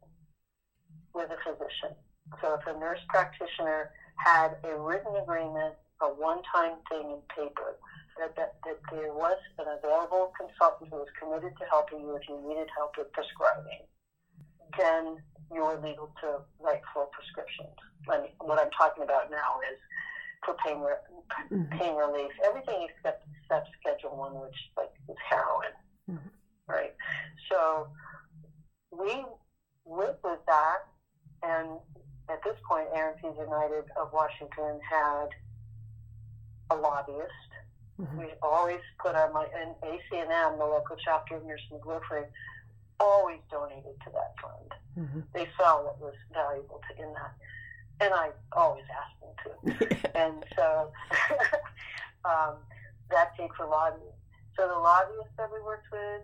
[1.13, 1.97] with a physician.
[2.41, 7.75] So if a nurse practitioner had a written agreement, a one-time thing in paper,
[8.17, 12.23] that, that, that there was an available consultant who was committed to helping you if
[12.29, 13.83] you needed help with prescribing
[14.77, 15.17] then
[15.53, 17.75] you were legal to write full prescriptions.
[18.07, 19.79] And what I'm talking about now is
[20.43, 21.05] for pain re-
[21.51, 21.77] mm-hmm.
[21.77, 25.73] pain relief, everything except except Schedule One, which like is heroin,
[26.09, 26.29] mm-hmm.
[26.67, 26.93] right?
[27.49, 27.87] So
[28.91, 29.25] we
[29.85, 30.77] went with that,
[31.43, 31.79] and
[32.29, 35.27] at this point, ARNPs United of Washington had
[36.71, 37.31] a lobbyist.
[37.99, 38.17] Mm-hmm.
[38.17, 42.25] We always put our money, and ACNM, the local chapter of Nursing Midwifery,
[42.99, 44.71] always donated to that fund.
[44.99, 45.19] Mm-hmm.
[45.33, 47.33] They saw what was valuable to, in that.
[48.01, 50.11] And I always asked them to.
[50.17, 50.91] and so
[52.25, 52.55] um,
[53.09, 54.11] that paid for lobbying.
[54.57, 56.21] So the lobbyists that we worked with,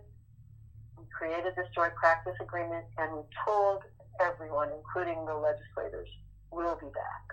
[0.98, 3.82] we created this joint practice agreement and we told
[4.20, 6.08] everyone, including the legislators,
[6.50, 7.24] we'll be back.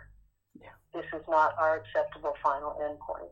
[0.59, 0.75] Yeah.
[0.93, 3.31] This is not our acceptable final endpoint.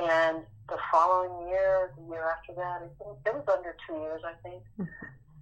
[0.00, 2.88] And the following year, the year after that,
[3.26, 4.88] it was under two years, I think, mm-hmm.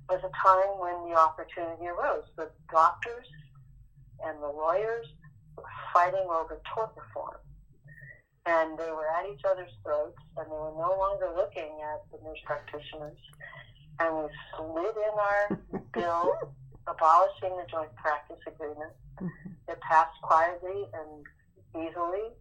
[0.08, 2.24] was a time when the opportunity arose.
[2.36, 3.26] The doctors
[4.24, 5.06] and the lawyers
[5.56, 5.62] were
[5.94, 7.38] fighting over tort reform.
[8.46, 12.18] And they were at each other's throats, and they were no longer looking at the
[12.24, 13.18] nurse practitioners.
[14.00, 14.24] And we
[14.56, 15.60] slid in our
[15.92, 16.34] bill
[16.88, 18.90] abolishing the joint practice agreement.
[19.20, 19.70] Mm-hmm.
[19.70, 21.22] It passed quietly and
[21.76, 22.32] easily.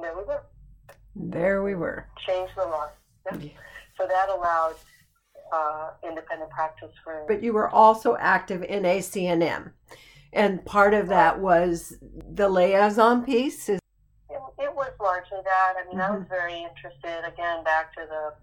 [0.00, 0.40] There we go.
[1.14, 2.06] There we were.
[2.26, 2.88] Change the law.
[3.26, 3.50] Yeah.
[3.98, 4.76] So that allowed
[5.52, 7.24] uh, independent practice for.
[7.26, 9.72] But you were also active in ACNM,
[10.32, 13.68] and part of that was the liaison piece.
[13.68, 13.80] It,
[14.30, 15.74] it was largely that.
[15.76, 16.12] I mean, mm-hmm.
[16.12, 16.30] I was mm-hmm.
[16.30, 17.26] very interested.
[17.26, 18.34] Again, back to the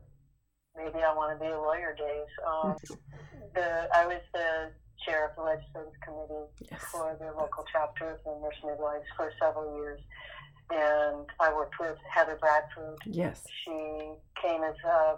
[0.76, 2.30] maybe I want to be a lawyer days.
[2.46, 2.76] Um,
[3.56, 4.72] the I was the
[5.06, 6.84] chair of the legislative committee yes.
[6.92, 10.02] for the local chapter of the nurse midwives for several years
[10.70, 12.98] and I worked with Heather Bradford.
[13.06, 13.44] Yes.
[13.64, 14.12] She
[14.42, 15.18] came as a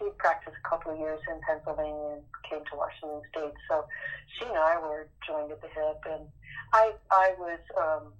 [0.00, 3.52] she practiced a couple of years in Pennsylvania and came to Washington State.
[3.68, 3.84] So
[4.38, 6.24] she and I were joined at the hip, and
[6.72, 8.12] I I was um,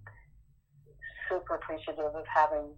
[1.28, 2.74] super appreciative of having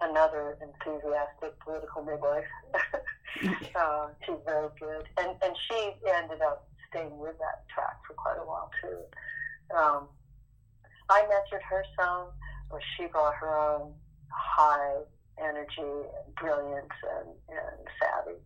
[0.00, 2.48] another enthusiastic political midwife.
[3.76, 8.38] uh, she's very good, and and she ended up staying with that track for quite
[8.40, 8.98] a while too.
[9.76, 10.08] Um,
[11.08, 12.28] I mentored her some,
[12.70, 13.92] where she brought her own
[14.32, 15.02] high
[15.38, 18.38] energy and brilliance and, and savvy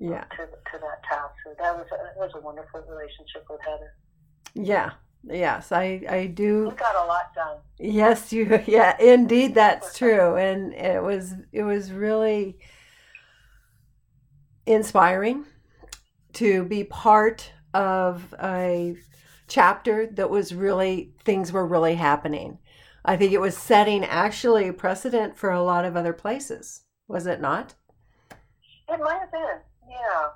[0.00, 0.24] yeah.
[0.36, 1.34] to, to that task.
[1.44, 3.94] So that was a, was a wonderful relationship with Heather.
[4.54, 4.92] Yeah.
[5.28, 6.68] Yes, I I do.
[6.68, 7.56] We got a lot done.
[7.78, 8.62] Yes, you.
[8.66, 12.58] Yeah, indeed, that's true, and it was it was really
[14.66, 15.46] inspiring
[16.34, 18.96] to be part of a
[19.48, 22.58] chapter that was really things were really happening.
[23.06, 27.40] I think it was setting actually precedent for a lot of other places, was it
[27.40, 27.74] not?
[28.88, 30.28] It might have been, yeah.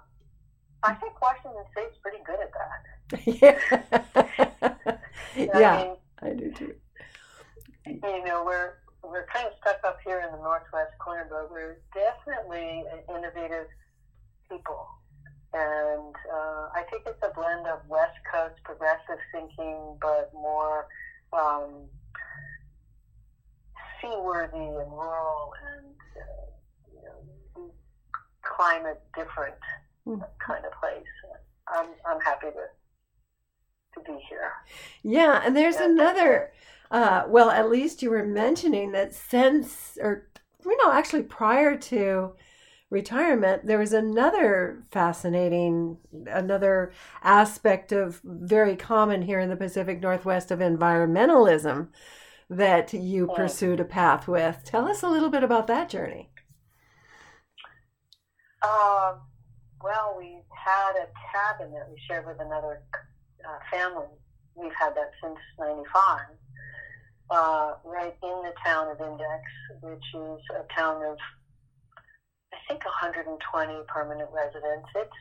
[0.85, 2.81] I think Washington State's pretty good at that.
[3.27, 4.99] yeah,
[5.37, 6.75] yeah I, mean, I do too.
[7.87, 11.81] You know, we're we're kind of stuck up here in the northwest corner, but we're
[11.93, 13.66] definitely innovative
[14.49, 14.87] people.
[15.53, 20.87] And uh, I think it's a blend of West Coast progressive thinking, but more
[21.33, 21.89] um,
[24.01, 25.86] seaworthy and rural and
[26.16, 27.72] uh, you know,
[28.42, 29.55] climate different
[30.07, 30.20] mm.
[30.44, 31.05] kind of place.
[31.68, 34.53] I'm I'm happy to to be here.
[35.03, 36.53] Yeah, and there's another.
[36.90, 40.28] Uh, well, at least you were mentioning that since, or
[40.64, 42.32] you know, actually prior to
[42.90, 46.92] retirement, there was another fascinating, another
[47.22, 51.88] aspect of very common here in the Pacific Northwest of environmentalism
[52.51, 53.36] that you yeah.
[53.36, 54.62] pursued a path with.
[54.64, 56.30] Tell us a little bit about that journey.
[58.62, 59.20] Um,
[59.82, 62.82] well, we had a cabin that we shared with another
[63.48, 64.09] uh, family.
[64.57, 66.20] We've had that since 95.
[67.30, 69.42] Uh, right in the town of Index,
[69.82, 71.16] which is a town of,
[72.53, 74.88] I think, 120 permanent residents.
[74.96, 75.12] It's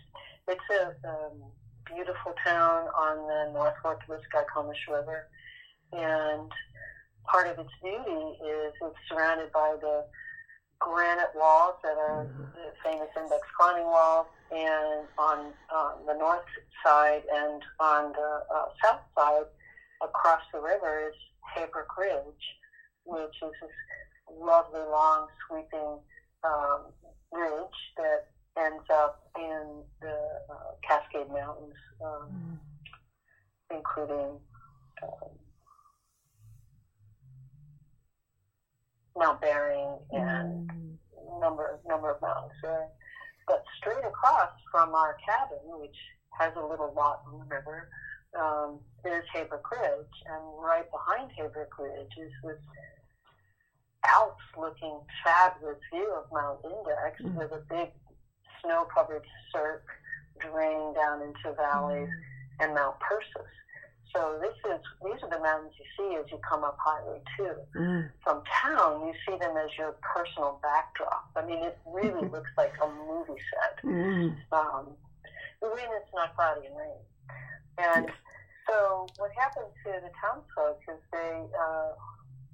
[0.47, 1.43] it's a um,
[1.85, 5.27] beautiful town on the North Fork of the Skykomish River,
[5.93, 6.51] and
[7.31, 10.05] part of its beauty is it's surrounded by the
[10.79, 12.43] granite walls that are mm-hmm.
[12.55, 15.53] the famous index climbing walls, and on
[16.07, 16.45] the north
[16.83, 19.45] side and on the uh, south side,
[20.01, 22.45] across the river, is Heybrook Ridge,
[23.03, 23.71] which is this
[24.31, 25.99] lovely, long, sweeping
[26.43, 26.81] um,
[27.31, 28.27] ridge that
[28.57, 30.17] ends up in the
[30.49, 33.75] uh, Cascade Mountains, um, mm.
[33.75, 34.39] including
[35.03, 35.29] um,
[39.19, 41.41] Mount Baring and mm.
[41.41, 42.87] number number of mountains there.
[43.47, 45.95] But straight across from our cabin, which
[46.39, 47.89] has a little lot on the river,
[48.39, 52.57] um, is Heybrook Ridge, and right behind Heybrook Ridge is this
[54.07, 57.35] Alps-looking fabulous view of Mount Index mm.
[57.35, 57.89] with a big
[58.61, 59.85] snow-covered cirque
[60.39, 62.63] draining down into valleys mm.
[62.63, 63.51] and Mount Persis.
[64.15, 67.49] So this is these are the mountains you see as you come up Highway 2.
[67.77, 68.09] Mm.
[68.23, 71.29] From town, you see them as your personal backdrop.
[71.35, 73.85] I mean, it really looks like a movie set.
[73.85, 74.35] Mm.
[74.51, 74.87] Um,
[75.61, 77.05] when it's not cloudy and rainy.
[77.77, 78.13] And yeah.
[78.69, 81.91] so what happened to the townsfolk is they uh,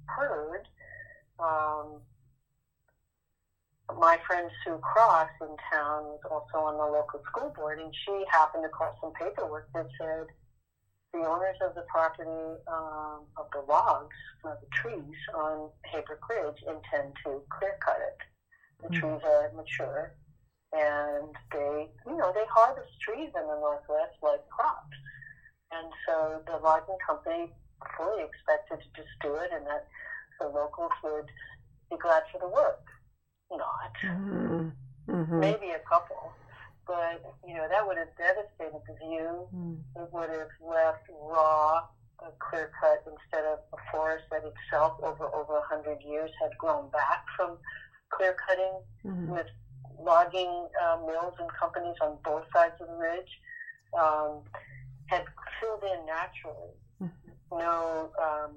[0.06, 0.68] heard
[1.38, 2.00] um,
[3.98, 8.24] my friend Sue Cross in town was also on the local school board, and she
[8.30, 10.26] happened across some paperwork that said
[11.16, 16.60] the owners of the property um, of the logs, of the trees on Heybrook Ridge,
[16.66, 18.18] intend to clear cut it.
[18.82, 19.00] The mm-hmm.
[19.00, 20.12] trees are mature,
[20.72, 24.96] and they, you know, they harvest trees in the Northwest like crops.
[25.72, 27.52] And so the logging company
[27.96, 29.86] fully expected to just do it, and that
[30.40, 31.26] the locals would
[31.90, 32.84] be glad for the work.
[33.50, 33.94] Not.
[34.04, 34.68] Mm-hmm.
[35.08, 35.40] mm-hmm.
[35.40, 36.32] Maybe a couple
[36.86, 39.48] but you know that would have devastated the view.
[39.54, 39.78] Mm.
[39.96, 41.86] It would have left raw,
[42.20, 46.56] a clear cut instead of a forest that itself over over a hundred years had
[46.58, 47.58] grown back from
[48.10, 49.32] clear cutting mm-hmm.
[49.32, 49.46] with
[49.98, 53.40] logging uh, mills and companies on both sides of the ridge
[53.98, 54.40] um,
[55.06, 55.24] had
[55.60, 56.74] filled in naturally.
[57.02, 57.58] Mm-hmm.
[57.58, 58.50] No um,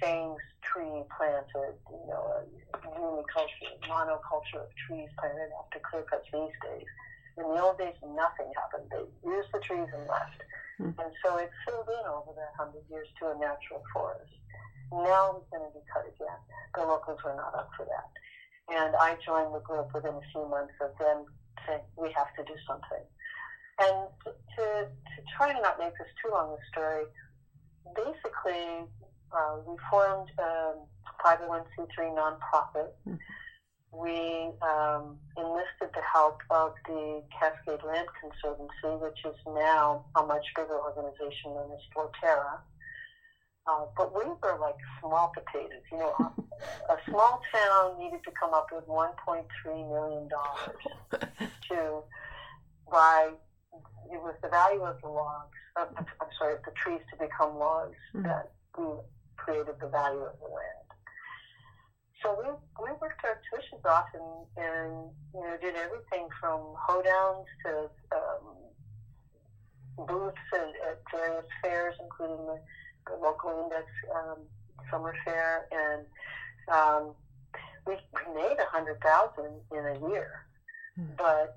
[0.00, 0.38] Shane's
[0.72, 6.88] tree planted, you know, a uniculture, monoculture of trees planted after clear cuts these days.
[7.36, 8.88] In the old days, nothing happened.
[8.90, 10.40] They used the trees and left.
[10.80, 10.96] Mm.
[10.96, 14.32] And so it filled in over that hundred years to a natural forest.
[14.92, 16.40] Now it's going to be cut again.
[16.74, 18.08] The locals were not up for that.
[18.68, 21.24] And I joined the group within a few months of them
[21.66, 23.04] saying, we have to do something.
[23.80, 23.96] And
[24.28, 27.08] to, to try to not make this too long a story,
[27.96, 28.84] basically
[29.32, 30.72] uh, we formed a
[31.24, 32.90] 501c3 nonprofit.
[33.06, 33.18] Mhm.
[33.92, 40.44] We um, enlisted the help of the Cascade Land Conservancy, which is now a much
[40.56, 42.58] bigger organization known as Forterra.
[43.66, 45.82] Uh, but we were like small potatoes.
[45.90, 49.44] You know, a, a small town needed to come up with 1.3
[49.88, 52.02] million dollars to
[52.90, 53.30] buy.
[54.10, 55.48] It was the value of the logs.
[55.76, 55.88] Of,
[56.20, 58.24] I'm sorry, of the trees to become logs Mhm.
[58.24, 58.84] that we
[59.44, 60.86] created the value of the land.
[62.22, 62.46] So we
[62.84, 70.06] we worked our tuitions off and and you know did everything from hoedowns to um,
[70.06, 72.58] booths at, at various fairs, including the,
[73.10, 74.38] the local index um,
[74.90, 76.06] summer fair, and
[76.72, 77.14] um,
[77.86, 80.46] we, we made a hundred thousand in a year,
[80.94, 81.06] Hmm.
[81.16, 81.56] but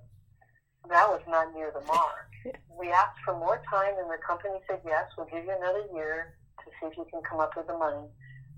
[0.88, 2.32] that was not near the mark.
[2.80, 6.36] We asked for more time, and the company said yes, we'll give you another year
[6.66, 8.10] to see if you can come up with the money.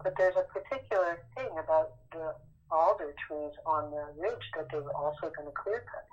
[0.03, 2.35] But there's a particular thing about the
[2.71, 6.05] alder trees on the ridge that they were also going to clear cut.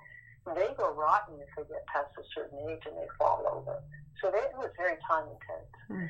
[0.55, 3.81] They go rotten if they get past a certain age and they fall over.
[4.21, 5.73] So they, it was very time intense.
[5.89, 6.09] Mm.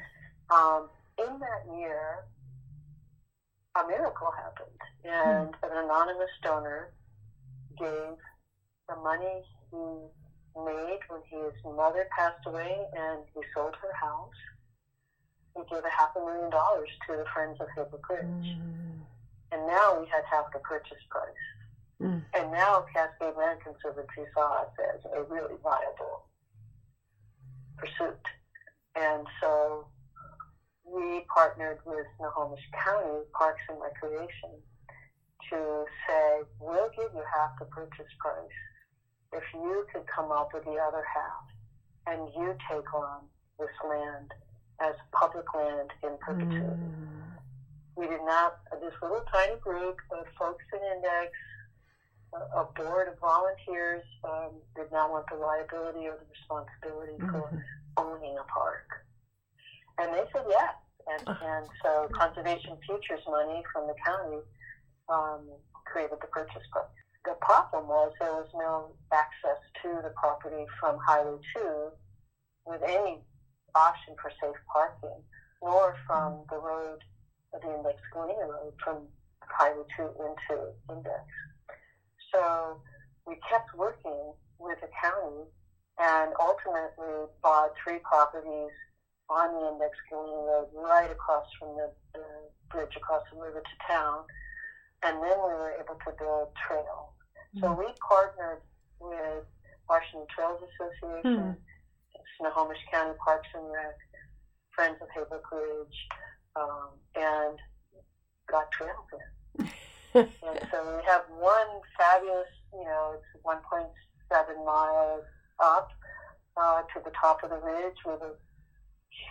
[0.52, 2.26] Um, in that year,
[3.76, 6.92] a miracle happened, and an anonymous donor
[7.78, 8.16] gave
[8.88, 9.78] the money he
[10.64, 14.40] made when his mother passed away and he sold her house.
[15.56, 18.24] He gave a half a million dollars to the Friends of Heybrook Ridge.
[18.28, 19.00] Mm.
[19.52, 21.46] And now we had half the purchase price.
[22.02, 22.24] Mm.
[22.36, 26.28] And now Cascade Land Conservancy saw us as a really viable
[27.78, 28.20] pursuit.
[28.96, 29.88] And so
[30.84, 34.60] we partnered with Snohomish County Parks and Recreation
[35.50, 38.58] to say, we'll give you half the purchase price
[39.34, 41.46] if you could come up with the other half
[42.08, 43.22] and you take on
[43.60, 44.32] this land
[44.80, 47.40] as public land in perpetuity Mm.
[47.96, 51.32] we did not, this little tiny group of folks in Index,
[52.54, 57.64] a, board of volunteers, um, did not want the liability or the responsibility for Mhm.
[57.98, 59.02] owning a park.
[59.98, 60.76] And they said yes.
[61.08, 64.42] And, and so Conservation Futures money from the county
[65.08, 65.48] um,
[65.86, 66.86] created the purchase price.
[67.24, 71.92] The problem was there was no access to the property from Highway 2
[72.66, 73.24] with any
[73.76, 75.22] option for safe parking,
[75.62, 77.00] nor from the road,
[77.52, 79.08] the Index Galena Road, from
[79.42, 81.24] Highway 2 into Index.
[82.34, 82.82] So
[83.28, 85.46] we kept working with the county
[86.00, 88.72] and ultimately bought three properties
[89.30, 92.26] on the Index Galena Road right across from the, the
[92.70, 94.24] bridge across the river to town.
[95.04, 97.14] And then we were able to build trails.
[97.60, 97.80] So hmm.
[97.80, 98.62] we partnered
[99.00, 99.46] with
[99.90, 101.75] Washington Trails Association, hmm.
[102.40, 103.96] Snohomish County Parks and Rec,
[104.72, 106.08] Friends of Heybrook Ridge,
[106.56, 107.58] um, and
[108.50, 109.06] got trails
[109.60, 109.68] in.
[110.16, 115.24] and so we have one fabulous, you know, it's 1.7 miles
[115.60, 115.90] up
[116.58, 118.34] uh, to the top of the ridge with a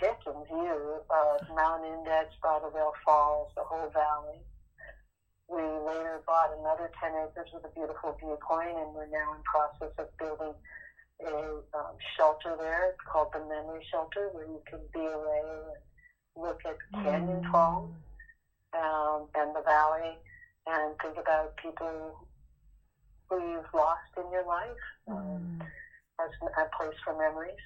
[0.01, 4.41] chicken view of Mount Index, Bridalveil Falls, the whole valley.
[5.49, 9.93] We later bought another 10 acres with a beautiful viewpoint, and we're now in process
[9.99, 10.55] of building
[11.27, 12.89] a um, shelter there.
[12.89, 15.41] It's called the Memory Shelter, where you can be away
[16.37, 17.91] and look at Canyon Falls
[18.75, 20.19] um, and the valley
[20.67, 22.27] and think about people
[23.29, 25.67] who you've lost in your life um, Mm.
[26.21, 27.57] as a place for memories.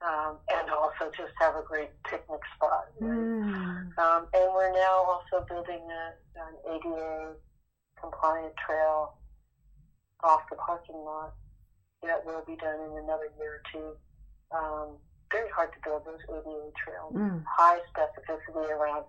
[0.00, 2.84] Um, and also just have a great picnic spot.
[3.00, 3.10] right?
[3.10, 3.98] Mm.
[3.98, 7.36] Um, and we're now also building a, an ADA
[7.98, 9.14] compliant trail
[10.22, 11.32] off the parking lot
[12.06, 13.88] that will be done in another year or two.
[14.54, 14.88] Um,
[15.32, 17.12] very hard to build those ADA trails.
[17.14, 17.42] Mm.
[17.48, 19.04] High specificity around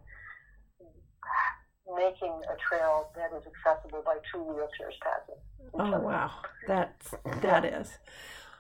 [1.86, 5.42] making a trail that is accessible by two wheelchairs passing.
[5.78, 6.32] Oh wow,
[6.68, 7.98] that's that is.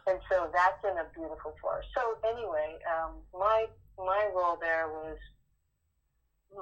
[0.07, 1.89] And so that's in a beautiful forest.
[1.95, 3.65] So anyway, um, my
[3.97, 5.17] my role there was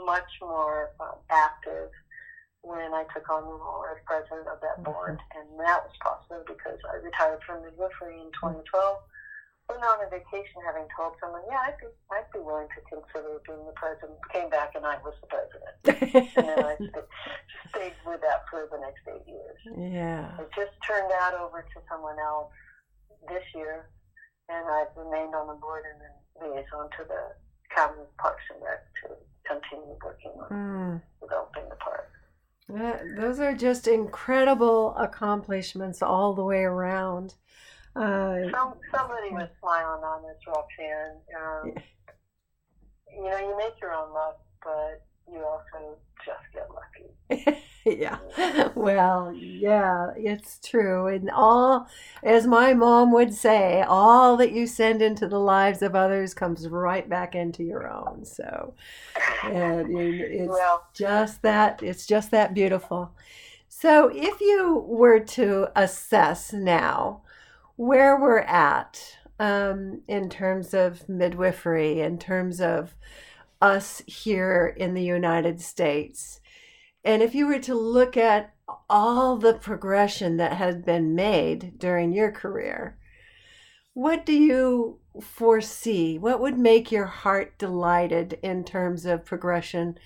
[0.06, 1.90] much more um, active
[2.64, 6.44] when I took on the role as president of that board, and that was possible
[6.48, 8.64] because I retired from the midwifery in 2012.
[9.70, 13.40] Went on a vacation, having told someone, "Yeah, I'd be, I'd be willing to consider
[13.48, 15.76] being the president." Came back, and I was the president,
[16.36, 17.08] and then I st-
[17.72, 19.60] stayed with that for the next eight years.
[19.78, 20.36] yeah.
[20.40, 22.52] I just turned that over to someone else
[23.28, 23.88] this year,
[24.50, 27.32] and I've remained on the board and then liaison to the
[27.76, 29.16] county parks and rec to
[29.48, 31.02] continue working on Mm.
[31.22, 32.12] developing the park.
[32.70, 37.36] Those are just incredible accomplishments all the way around.
[37.96, 41.18] Uh, Some somebody was smiling on this, Roxanne.
[41.40, 41.82] Um, Yeah.
[43.16, 47.13] You know, you make your own luck, but you also just get lucky.
[47.86, 48.18] yeah.
[48.76, 51.08] Well, yeah, it's true.
[51.08, 51.88] And all,
[52.24, 56.68] as my mom would say, all that you send into the lives of others comes
[56.68, 58.26] right back into your own.
[58.26, 58.74] So,
[59.44, 63.12] and it's well, just that, it's just that beautiful.
[63.68, 67.22] So, if you were to assess now
[67.76, 72.96] where we're at um, in terms of midwifery, in terms of
[73.62, 76.40] us here in the United States,
[77.04, 78.54] and if you were to look at
[78.90, 82.98] all the progression that has been made during your career,
[83.94, 86.18] what do you foresee?
[86.18, 89.98] What would make your heart delighted in terms of progression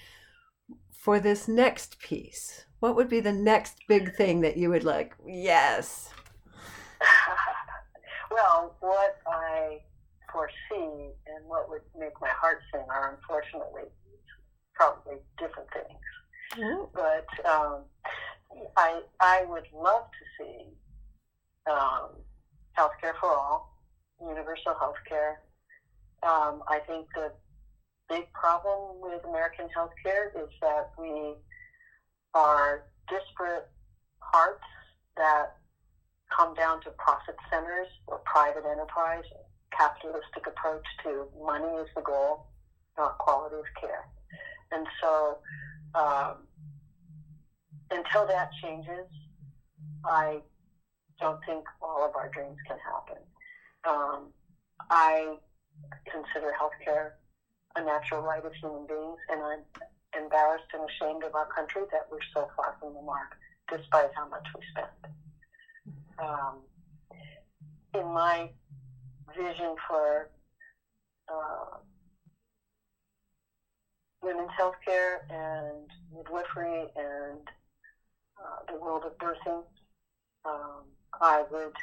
[0.91, 2.65] for this next piece?
[2.79, 5.15] What would be the next big thing that you would like?
[5.25, 6.09] Yes.
[8.31, 9.79] well, what I
[10.31, 13.89] foresee and what would make my heart sing are unfortunately
[14.75, 15.99] probably different things.
[16.55, 16.89] Mm.
[16.93, 17.83] But um,
[18.77, 20.65] I I would love to see
[21.69, 22.09] um,
[22.77, 23.77] healthcare for all,
[24.21, 25.35] universal healthcare.
[26.23, 27.31] Um, I think the
[28.09, 31.33] big problem with American healthcare is that we
[32.33, 33.67] are disparate
[34.21, 34.63] parts
[35.17, 35.57] that
[36.35, 39.23] come down to profit centers or private enterprise,
[39.71, 42.47] capitalistic approach to money is the goal,
[42.97, 44.05] not quality of care.
[44.71, 45.37] And so
[45.97, 46.35] um,
[47.89, 49.07] until that changes,
[50.05, 50.39] I
[51.19, 53.23] don't think all of our dreams can happen.
[53.87, 54.27] Um,
[54.89, 55.37] I
[56.05, 57.11] consider healthcare
[57.75, 62.07] a natural right of human beings, and I'm embarrassed and ashamed of our country that
[62.11, 63.37] we're so far from the mark,
[63.71, 65.13] despite how much we spend.
[66.19, 66.55] Um,
[67.93, 68.49] in my
[69.35, 70.29] vision for
[71.31, 71.77] uh,
[74.22, 77.47] women's healthcare and midwifery and
[78.41, 79.63] uh, the world of birthing.
[80.45, 80.84] Um,
[81.22, 81.74] I would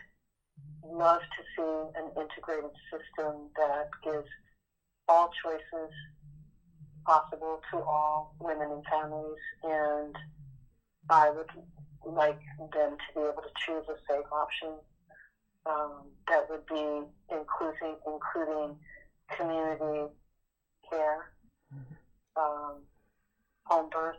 [0.85, 4.29] love to see an integrated system that gives
[5.09, 5.93] all choices
[7.07, 10.17] possible to all women and families, and
[11.11, 11.51] I would
[12.07, 14.75] like them to be able to choose a safe option
[15.67, 18.77] um, that would be including including
[19.37, 20.13] community
[20.91, 21.34] care
[22.37, 22.83] um,
[23.65, 24.19] home births,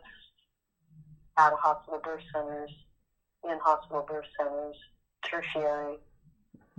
[1.38, 2.72] out of hospital birth centers,
[3.44, 4.76] in hospital birth centers,
[5.30, 6.00] tertiary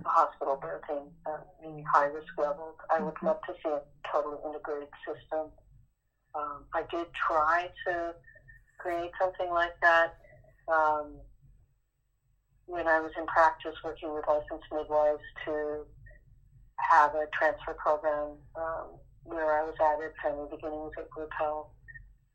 [0.05, 2.75] hospital birthing, uh, meaning high risk levels.
[2.89, 3.81] I would love to see a
[4.11, 5.51] totally integrated system.
[6.35, 8.13] Um, I did try to
[8.77, 10.09] create something like that
[10.67, 11.15] um,
[12.65, 15.85] when I was in practice working with licensed midwives to
[16.77, 21.67] have a transfer program um, where I was added from the beginning at Group Health,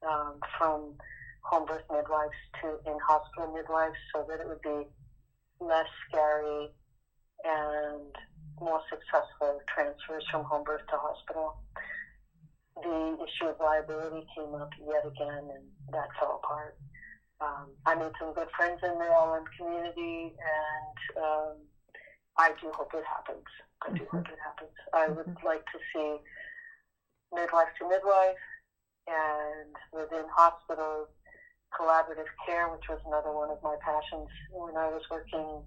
[0.06, 0.94] um, from
[1.42, 4.86] home birth midwives to in hospital midwives, so that it would be
[5.60, 6.68] less scary
[7.44, 8.12] and
[8.60, 11.56] more successful transfers from home birth to hospital.
[12.76, 16.76] The issue of liability came up yet again, and that fell apart.
[17.40, 21.54] Um, I made some good friends in the LM community, and um,
[22.38, 23.44] I do hope it happens.
[23.82, 24.16] I do mm-hmm.
[24.16, 24.76] hope it happens.
[24.94, 25.46] I would mm-hmm.
[25.46, 26.16] like to see
[27.34, 28.40] midwife to midwife,
[29.08, 31.08] and within hospitals,
[31.72, 35.62] collaborative care, which was another one of my passions when I was working.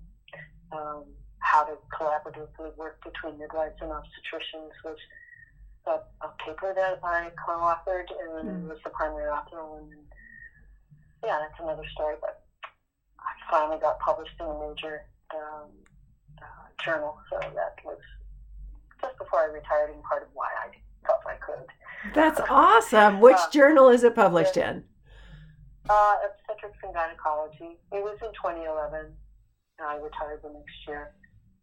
[0.72, 1.06] Um,
[1.40, 4.98] how to collaboratively work between midwives and obstetricians was
[5.86, 8.68] a, a paper that I co-authored and mm.
[8.68, 9.62] was the primary author.
[9.78, 9.94] And
[11.24, 12.44] yeah, that's another story, but
[13.20, 15.70] I finally got published in a major um,
[16.42, 18.00] uh, journal, so that was
[19.02, 20.74] just before I retired and part of why I
[21.06, 22.14] felt I could.
[22.14, 23.20] That's awesome.
[23.20, 24.84] Which uh, journal is it published in?
[25.90, 27.78] Uh, Obstetrics and Gynecology.
[27.92, 29.14] It was in 2011.
[29.80, 31.12] I retired the next year.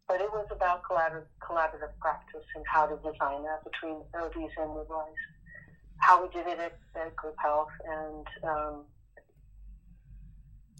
[0.07, 4.75] But it was about collaborative, collaborative practice and how to design that between OBs and
[4.75, 5.23] midwives.
[5.99, 8.85] How we did it at, at Group Health and um,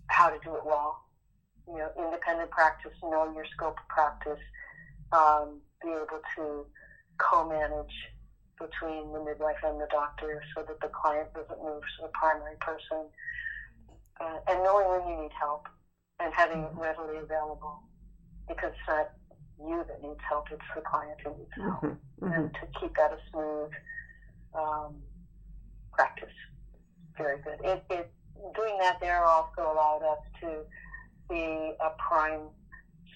[0.07, 0.99] how to do it well.
[1.67, 4.43] You know, independent practice, know your scope of practice,
[5.13, 6.65] um, be able to
[7.17, 7.93] co-manage
[8.63, 12.55] between the midwife and the doctor so that the client doesn't move to the primary
[12.63, 13.11] person.
[14.19, 15.67] Uh, and knowing when you need help
[16.19, 17.83] and having it readily available
[18.47, 19.11] because it's not
[19.59, 21.81] you that needs help, it's the client who needs help.
[21.81, 22.25] Mm-hmm.
[22.25, 22.33] Mm-hmm.
[22.33, 23.71] And to keep that a smooth
[24.55, 24.95] um,
[25.91, 26.35] practice.
[27.17, 27.59] Very good.
[27.63, 28.11] It, it,
[28.55, 30.63] doing that there also allowed us to
[31.29, 32.49] be a prime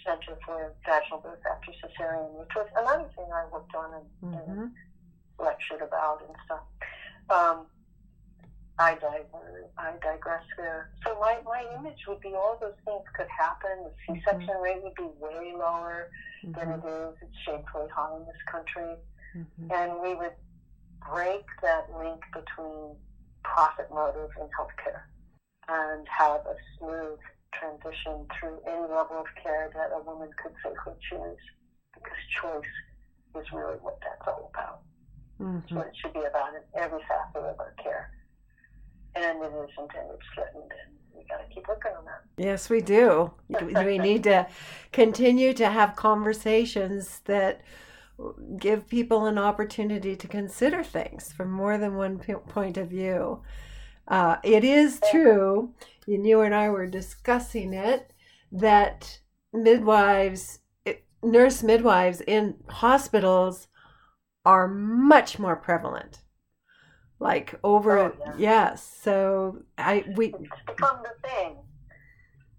[0.06, 4.52] center for vaginal birth after cesarean, which was another thing I worked on and, mm-hmm.
[4.52, 4.72] and
[5.40, 6.64] lectured about and stuff.
[7.30, 7.66] Um,
[8.80, 9.26] I digress,
[9.78, 10.92] I digress there.
[11.04, 13.84] So my, my image would be all those things could happen.
[13.84, 14.62] The C-section mm-hmm.
[14.62, 16.10] rate would be way lower
[16.46, 16.54] mm-hmm.
[16.54, 17.16] than it is.
[17.22, 18.96] It's shamefully high in this country.
[19.36, 19.72] Mm-hmm.
[19.72, 20.38] And we would
[21.10, 22.96] break that link between
[23.44, 25.10] profit motive and healthcare
[25.68, 27.20] and have a smooth
[27.54, 31.42] transition through any level of care that a woman could safely choose
[31.94, 34.82] because choice is really what that's all about.
[35.40, 35.76] Mm-hmm.
[35.76, 38.12] What it should be about in every facet of our care
[39.18, 42.22] and it and it's threatened and we got to keep working on that.
[42.38, 43.32] Yes, we do.
[43.50, 44.48] we need to
[44.92, 47.62] continue to have conversations that
[48.58, 53.42] give people an opportunity to consider things from more than one point of view.
[54.08, 55.74] Uh, it is true,
[56.08, 58.14] and you and I were discussing it,
[58.52, 59.20] that
[59.54, 60.60] midwives,
[61.22, 63.68] nurse midwives in hospitals
[64.48, 66.22] are much more prevalent.
[67.20, 68.34] Like over oh, yeah.
[68.38, 71.58] yes so i we it's become the thing.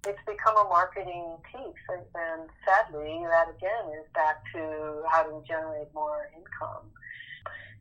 [0.07, 5.37] It's become a marketing piece and, and sadly that again is back to how do
[5.37, 6.93] we generate more income?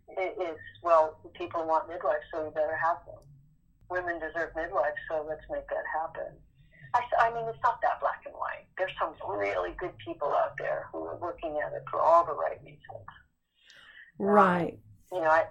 [0.08, 3.20] It is well people want midwives so we better have them.
[3.90, 6.32] Women deserve midwives so let's make that happen.
[6.96, 8.72] I, I mean it's not that black and white.
[8.78, 12.38] There's some really good people out there who are working at it for all the
[12.38, 13.04] right reasons
[14.20, 14.74] right
[15.12, 15.46] um, you know I,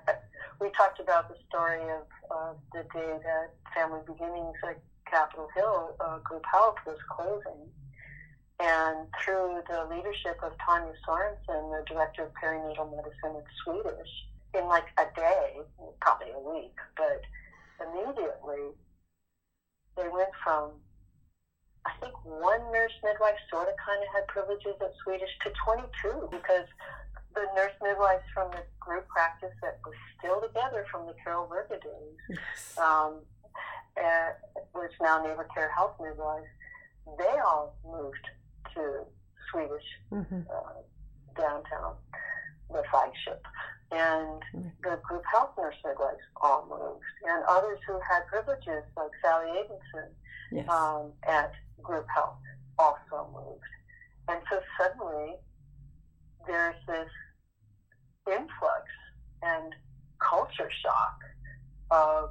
[0.60, 5.96] we talked about the story of uh, the day that Family Beginnings at Capitol Hill
[6.00, 7.68] uh, Group Health was closing.
[8.58, 14.08] And through the leadership of Tanya Sorensen, the director of perinatal medicine at Swedish,
[14.54, 15.60] in like a day,
[16.00, 17.20] probably a week, but
[17.84, 18.72] immediately
[19.96, 20.70] they went from,
[21.84, 26.28] I think one nurse midwife sort of kind of had privileges at Swedish to 22
[26.32, 26.64] because
[27.36, 31.80] the nurse midwives from the group practice that was still together from the Carol Virga
[31.80, 32.78] days, yes.
[32.78, 33.20] um,
[34.72, 36.48] which now Neighbor Care Health Midwives,
[37.18, 38.26] they all moved
[38.74, 39.04] to
[39.50, 40.40] Swedish mm-hmm.
[40.48, 41.94] uh, downtown,
[42.70, 43.44] the flagship.
[43.92, 44.68] And mm-hmm.
[44.82, 47.04] the group health nurse midwives all moved.
[47.28, 50.08] And others who had privileges, like Sally Abinson
[50.50, 50.68] yes.
[50.68, 52.38] um, at group health,
[52.78, 53.62] also moved.
[54.28, 55.36] And so suddenly
[56.46, 57.08] there's this
[58.26, 58.84] influx
[59.42, 59.74] and
[60.18, 61.18] culture shock
[61.90, 62.30] of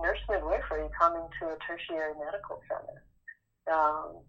[0.00, 3.02] nurse midwifery coming to a tertiary medical center.
[3.70, 4.22] Um,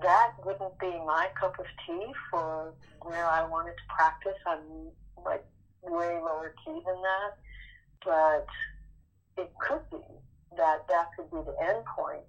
[0.00, 2.72] that wouldn't be my cup of tea for
[3.02, 4.38] where I wanted to practice.
[4.46, 4.90] I'm
[5.24, 5.44] like
[5.82, 7.36] way lower key than that,
[8.04, 8.46] but
[9.36, 9.98] it could be
[10.56, 12.22] that that could be the end point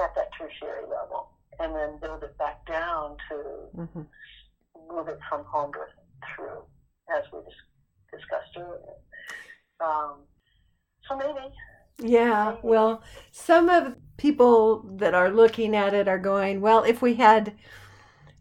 [0.00, 3.34] at that tertiary level, and then build it back down to
[3.76, 4.02] mm-hmm
[4.88, 5.90] move it from home birth
[6.34, 6.62] through,
[7.14, 8.96] as we dis- discussed earlier.
[9.80, 10.20] Um,
[11.08, 11.54] so maybe.
[12.00, 12.60] Yeah, maybe.
[12.62, 17.54] well, some of people that are looking at it are going, well, if we had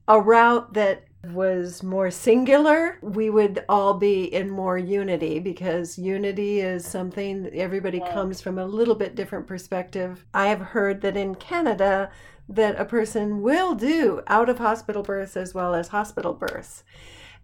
[0.07, 6.61] a route that was more singular, we would all be in more unity because unity
[6.61, 8.13] is something everybody yeah.
[8.13, 10.25] comes from a little bit different perspective.
[10.33, 12.11] I have heard that in Canada
[12.49, 16.83] that a person will do out of hospital births as well as hospital births.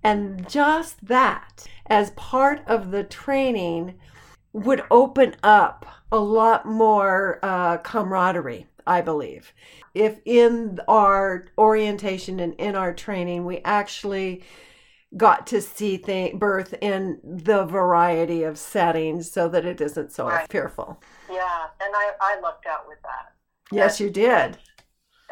[0.03, 3.95] And just that, as part of the training,
[4.51, 9.53] would open up a lot more uh, camaraderie, I believe.
[9.93, 14.43] If in our orientation and in our training, we actually
[15.15, 20.27] got to see th- birth in the variety of settings so that it isn't so
[20.27, 20.49] right.
[20.49, 21.01] fearful.
[21.29, 23.33] Yeah, and I, I lucked out with that.
[23.71, 24.57] Yes, you did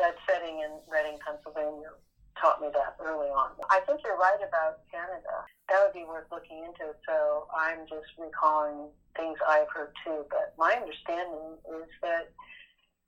[0.01, 1.93] that setting in Reading, Pennsylvania
[2.41, 3.53] taught me that early on.
[3.69, 5.45] I think you're right about Canada.
[5.69, 6.97] That would be worth looking into.
[7.05, 10.25] So I'm just recalling things I've heard too.
[10.33, 12.33] But my understanding is that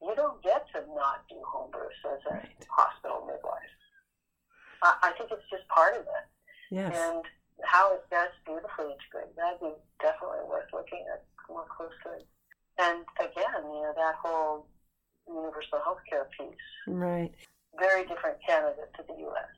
[0.05, 2.61] you don't get to not do home births as a right.
[2.69, 3.73] hospital midwife.
[4.85, 6.25] I, I think it's just part of it.
[6.69, 6.93] Yes.
[6.93, 7.25] And
[7.65, 9.33] how it, that's beautifully integrated.
[9.33, 12.21] That'd be definitely worth looking at more closely.
[12.77, 14.67] And again, you know, that whole
[15.27, 16.55] universal health care piece.
[16.87, 17.31] Right.
[17.79, 19.49] Very different Canada to the U.S.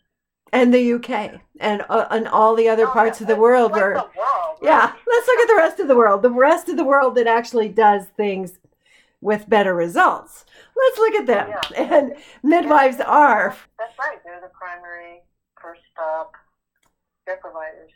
[0.54, 3.24] And the UK and uh, and all the other oh, parts yeah.
[3.24, 4.94] of the world where, the world, yeah.
[5.08, 6.22] Let's look at the rest of the world.
[6.22, 8.60] The rest of the world that actually does things
[9.22, 10.46] with better results.
[10.78, 11.50] Let's look at them.
[11.50, 11.62] Yeah.
[11.98, 13.06] And midwives yeah.
[13.06, 13.56] are.
[13.80, 14.20] That's right.
[14.24, 15.24] They're the primary
[15.60, 16.34] first stop
[17.26, 17.92] care providers.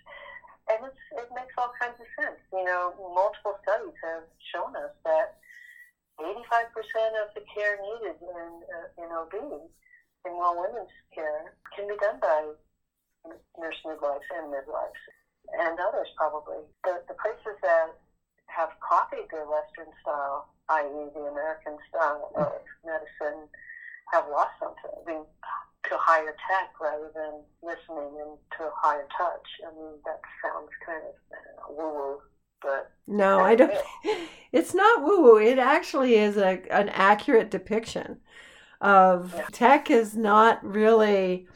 [0.70, 2.42] And it's, it makes all kinds of sense.
[2.54, 5.09] You know, multiple studies have shown us that 85%
[6.54, 9.34] of the care needed in, uh, in OB,
[10.26, 12.54] in well women's care, can be done by
[13.60, 15.02] nurse midwives and midwives.
[15.60, 16.62] and others probably.
[16.84, 17.94] The, the places that
[18.48, 23.50] have copied the Western style, i.e., the American style of medicine,
[24.14, 24.94] have lost something.
[24.94, 25.26] I mean,
[25.90, 29.48] to higher tech rather than listening and to higher touch.
[29.66, 31.16] I mean, that sounds kind of
[31.70, 32.22] woo woo,
[32.62, 33.74] but no, I don't.
[34.52, 35.38] It's not woo woo.
[35.38, 38.18] It actually is a an accurate depiction
[38.82, 39.46] of yeah.
[39.52, 41.48] tech is not really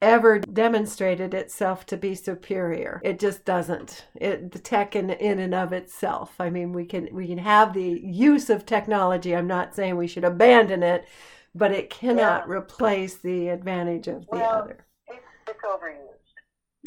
[0.00, 3.00] ever demonstrated itself to be superior.
[3.04, 4.06] It just doesn't.
[4.14, 6.34] It the tech in in and of itself.
[6.40, 9.36] I mean, we can we can have the use of technology.
[9.36, 11.06] I'm not saying we should abandon it,
[11.54, 12.52] but it cannot yeah.
[12.52, 14.86] replace the advantage of the well, other.
[15.08, 16.06] It's, it's overused.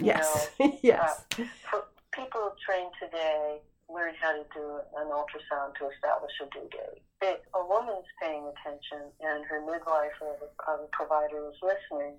[0.01, 0.49] Yes.
[0.81, 1.25] yes.
[1.37, 1.81] Uh,
[2.15, 3.59] people trained today
[3.91, 7.03] learn how to do an ultrasound to establish a due date.
[7.21, 12.15] If a woman's paying attention and her midwife or the provider is listening,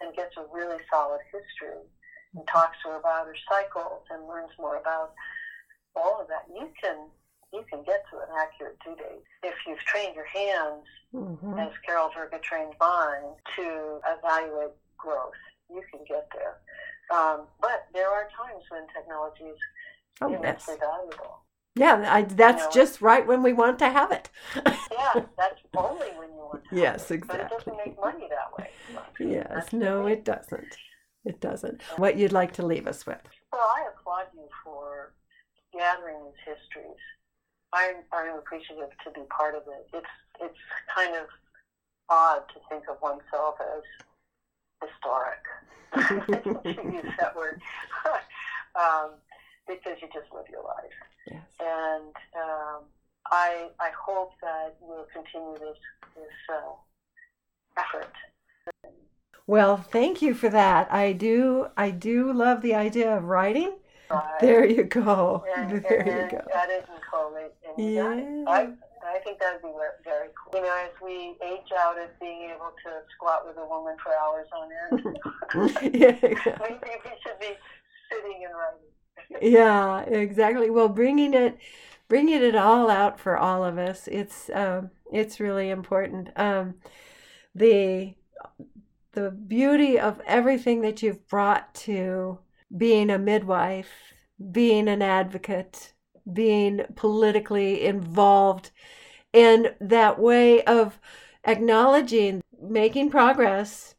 [0.00, 1.82] and gets a really solid history
[2.34, 5.12] and talks to her about her cycles and learns more about
[5.96, 7.08] all of that, you can
[7.52, 9.24] you can get to an accurate due date.
[9.42, 10.84] If you've trained your hands,
[11.14, 11.58] mm-hmm.
[11.58, 16.60] as Carol Durga trained mine, to evaluate growth, you can get there.
[17.14, 19.58] Um, but there are times when technology is
[20.20, 20.80] oh, immensely yes.
[20.80, 21.40] valuable.
[21.74, 24.30] Yeah, I, that's you know, just right when we want to have it.
[24.56, 26.76] yeah, that's only when you want to.
[26.76, 27.38] Yes, exactly.
[27.38, 28.70] But it doesn't make money that way.
[29.20, 30.76] Yes, that's no, it doesn't.
[31.24, 31.82] It doesn't.
[31.96, 33.20] What you'd like to leave us with?
[33.52, 35.12] Well, I applaud you for
[35.72, 36.98] gathering these histories.
[37.72, 39.88] I'm, I'm appreciative to be part of it.
[39.92, 40.58] It's it's
[40.94, 41.26] kind of
[42.08, 43.82] odd to think of oneself as
[44.82, 45.44] historic.
[45.94, 47.60] to use that word.
[48.74, 49.12] um,
[49.66, 50.98] because you just live your life.
[51.30, 51.42] Yes.
[51.60, 52.82] And um,
[53.30, 55.78] I I hope that we'll continue this
[56.14, 58.12] this uh, effort.
[59.46, 60.92] Well, thank you for that.
[60.92, 63.76] I do I do love the idea of writing.
[64.10, 64.40] Right.
[64.40, 65.44] There you go.
[65.56, 66.44] And, there and you go.
[66.54, 67.52] Edit and collate.
[67.76, 68.50] And yeah.
[68.50, 68.68] I,
[69.08, 70.60] I think that would be very cool.
[70.60, 74.12] You know, as we age out of being able to squat with a woman for
[74.16, 75.18] hours on end,
[75.94, 76.68] yeah, exactly.
[76.70, 77.56] maybe we should be
[78.10, 78.88] sitting and writing
[79.42, 80.70] yeah, exactly.
[80.70, 81.58] Well, bringing it,
[82.08, 84.08] bringing it all out for all of us.
[84.08, 86.30] It's um, it's really important.
[86.36, 86.74] Um,
[87.54, 88.14] the
[89.12, 92.38] the beauty of everything that you've brought to
[92.76, 93.90] being a midwife,
[94.52, 95.92] being an advocate,
[96.32, 98.70] being politically involved,
[99.32, 100.98] and that way of
[101.44, 103.94] acknowledging making progress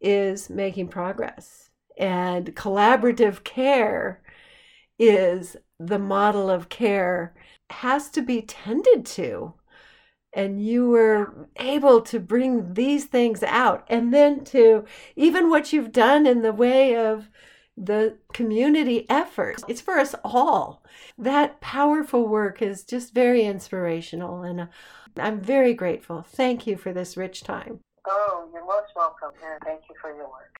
[0.00, 1.68] is making progress
[1.98, 4.22] and collaborative care
[4.98, 7.34] is the model of care
[7.70, 9.54] has to be tended to.
[10.32, 13.84] And you were able to bring these things out.
[13.88, 14.84] And then to
[15.16, 17.28] even what you've done in the way of
[17.84, 19.62] the community effort.
[19.68, 20.82] It's for us all.
[21.16, 24.42] That powerful work is just very inspirational.
[24.42, 24.66] And uh,
[25.16, 26.22] I'm very grateful.
[26.22, 27.80] Thank you for this rich time.
[28.06, 29.30] Oh, you're most welcome.
[29.44, 30.56] And thank you for your work.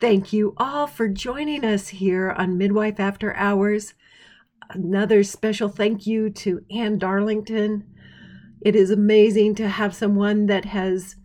[0.00, 3.92] Thank you all for joining us here on Midwife After Hours.
[4.70, 7.84] Another special thank you to Ann Darlington.
[8.62, 11.16] It is amazing to have someone that has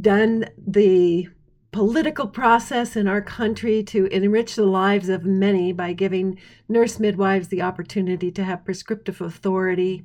[0.00, 1.28] done the
[1.72, 7.48] political process in our country to enrich the lives of many by giving nurse midwives
[7.48, 10.04] the opportunity to have prescriptive authority,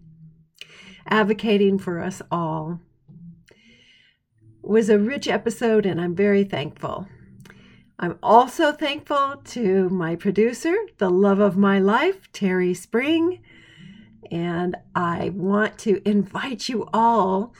[1.07, 2.79] advocating for us all.
[3.51, 7.07] It was a rich episode, and I'm very thankful.
[7.99, 13.41] I'm also thankful to my producer, the love of my life, Terry Spring.
[14.31, 17.53] And I want to invite you all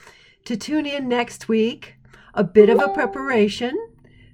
[0.44, 1.96] to tune in next week.
[2.34, 3.76] A bit of a preparation.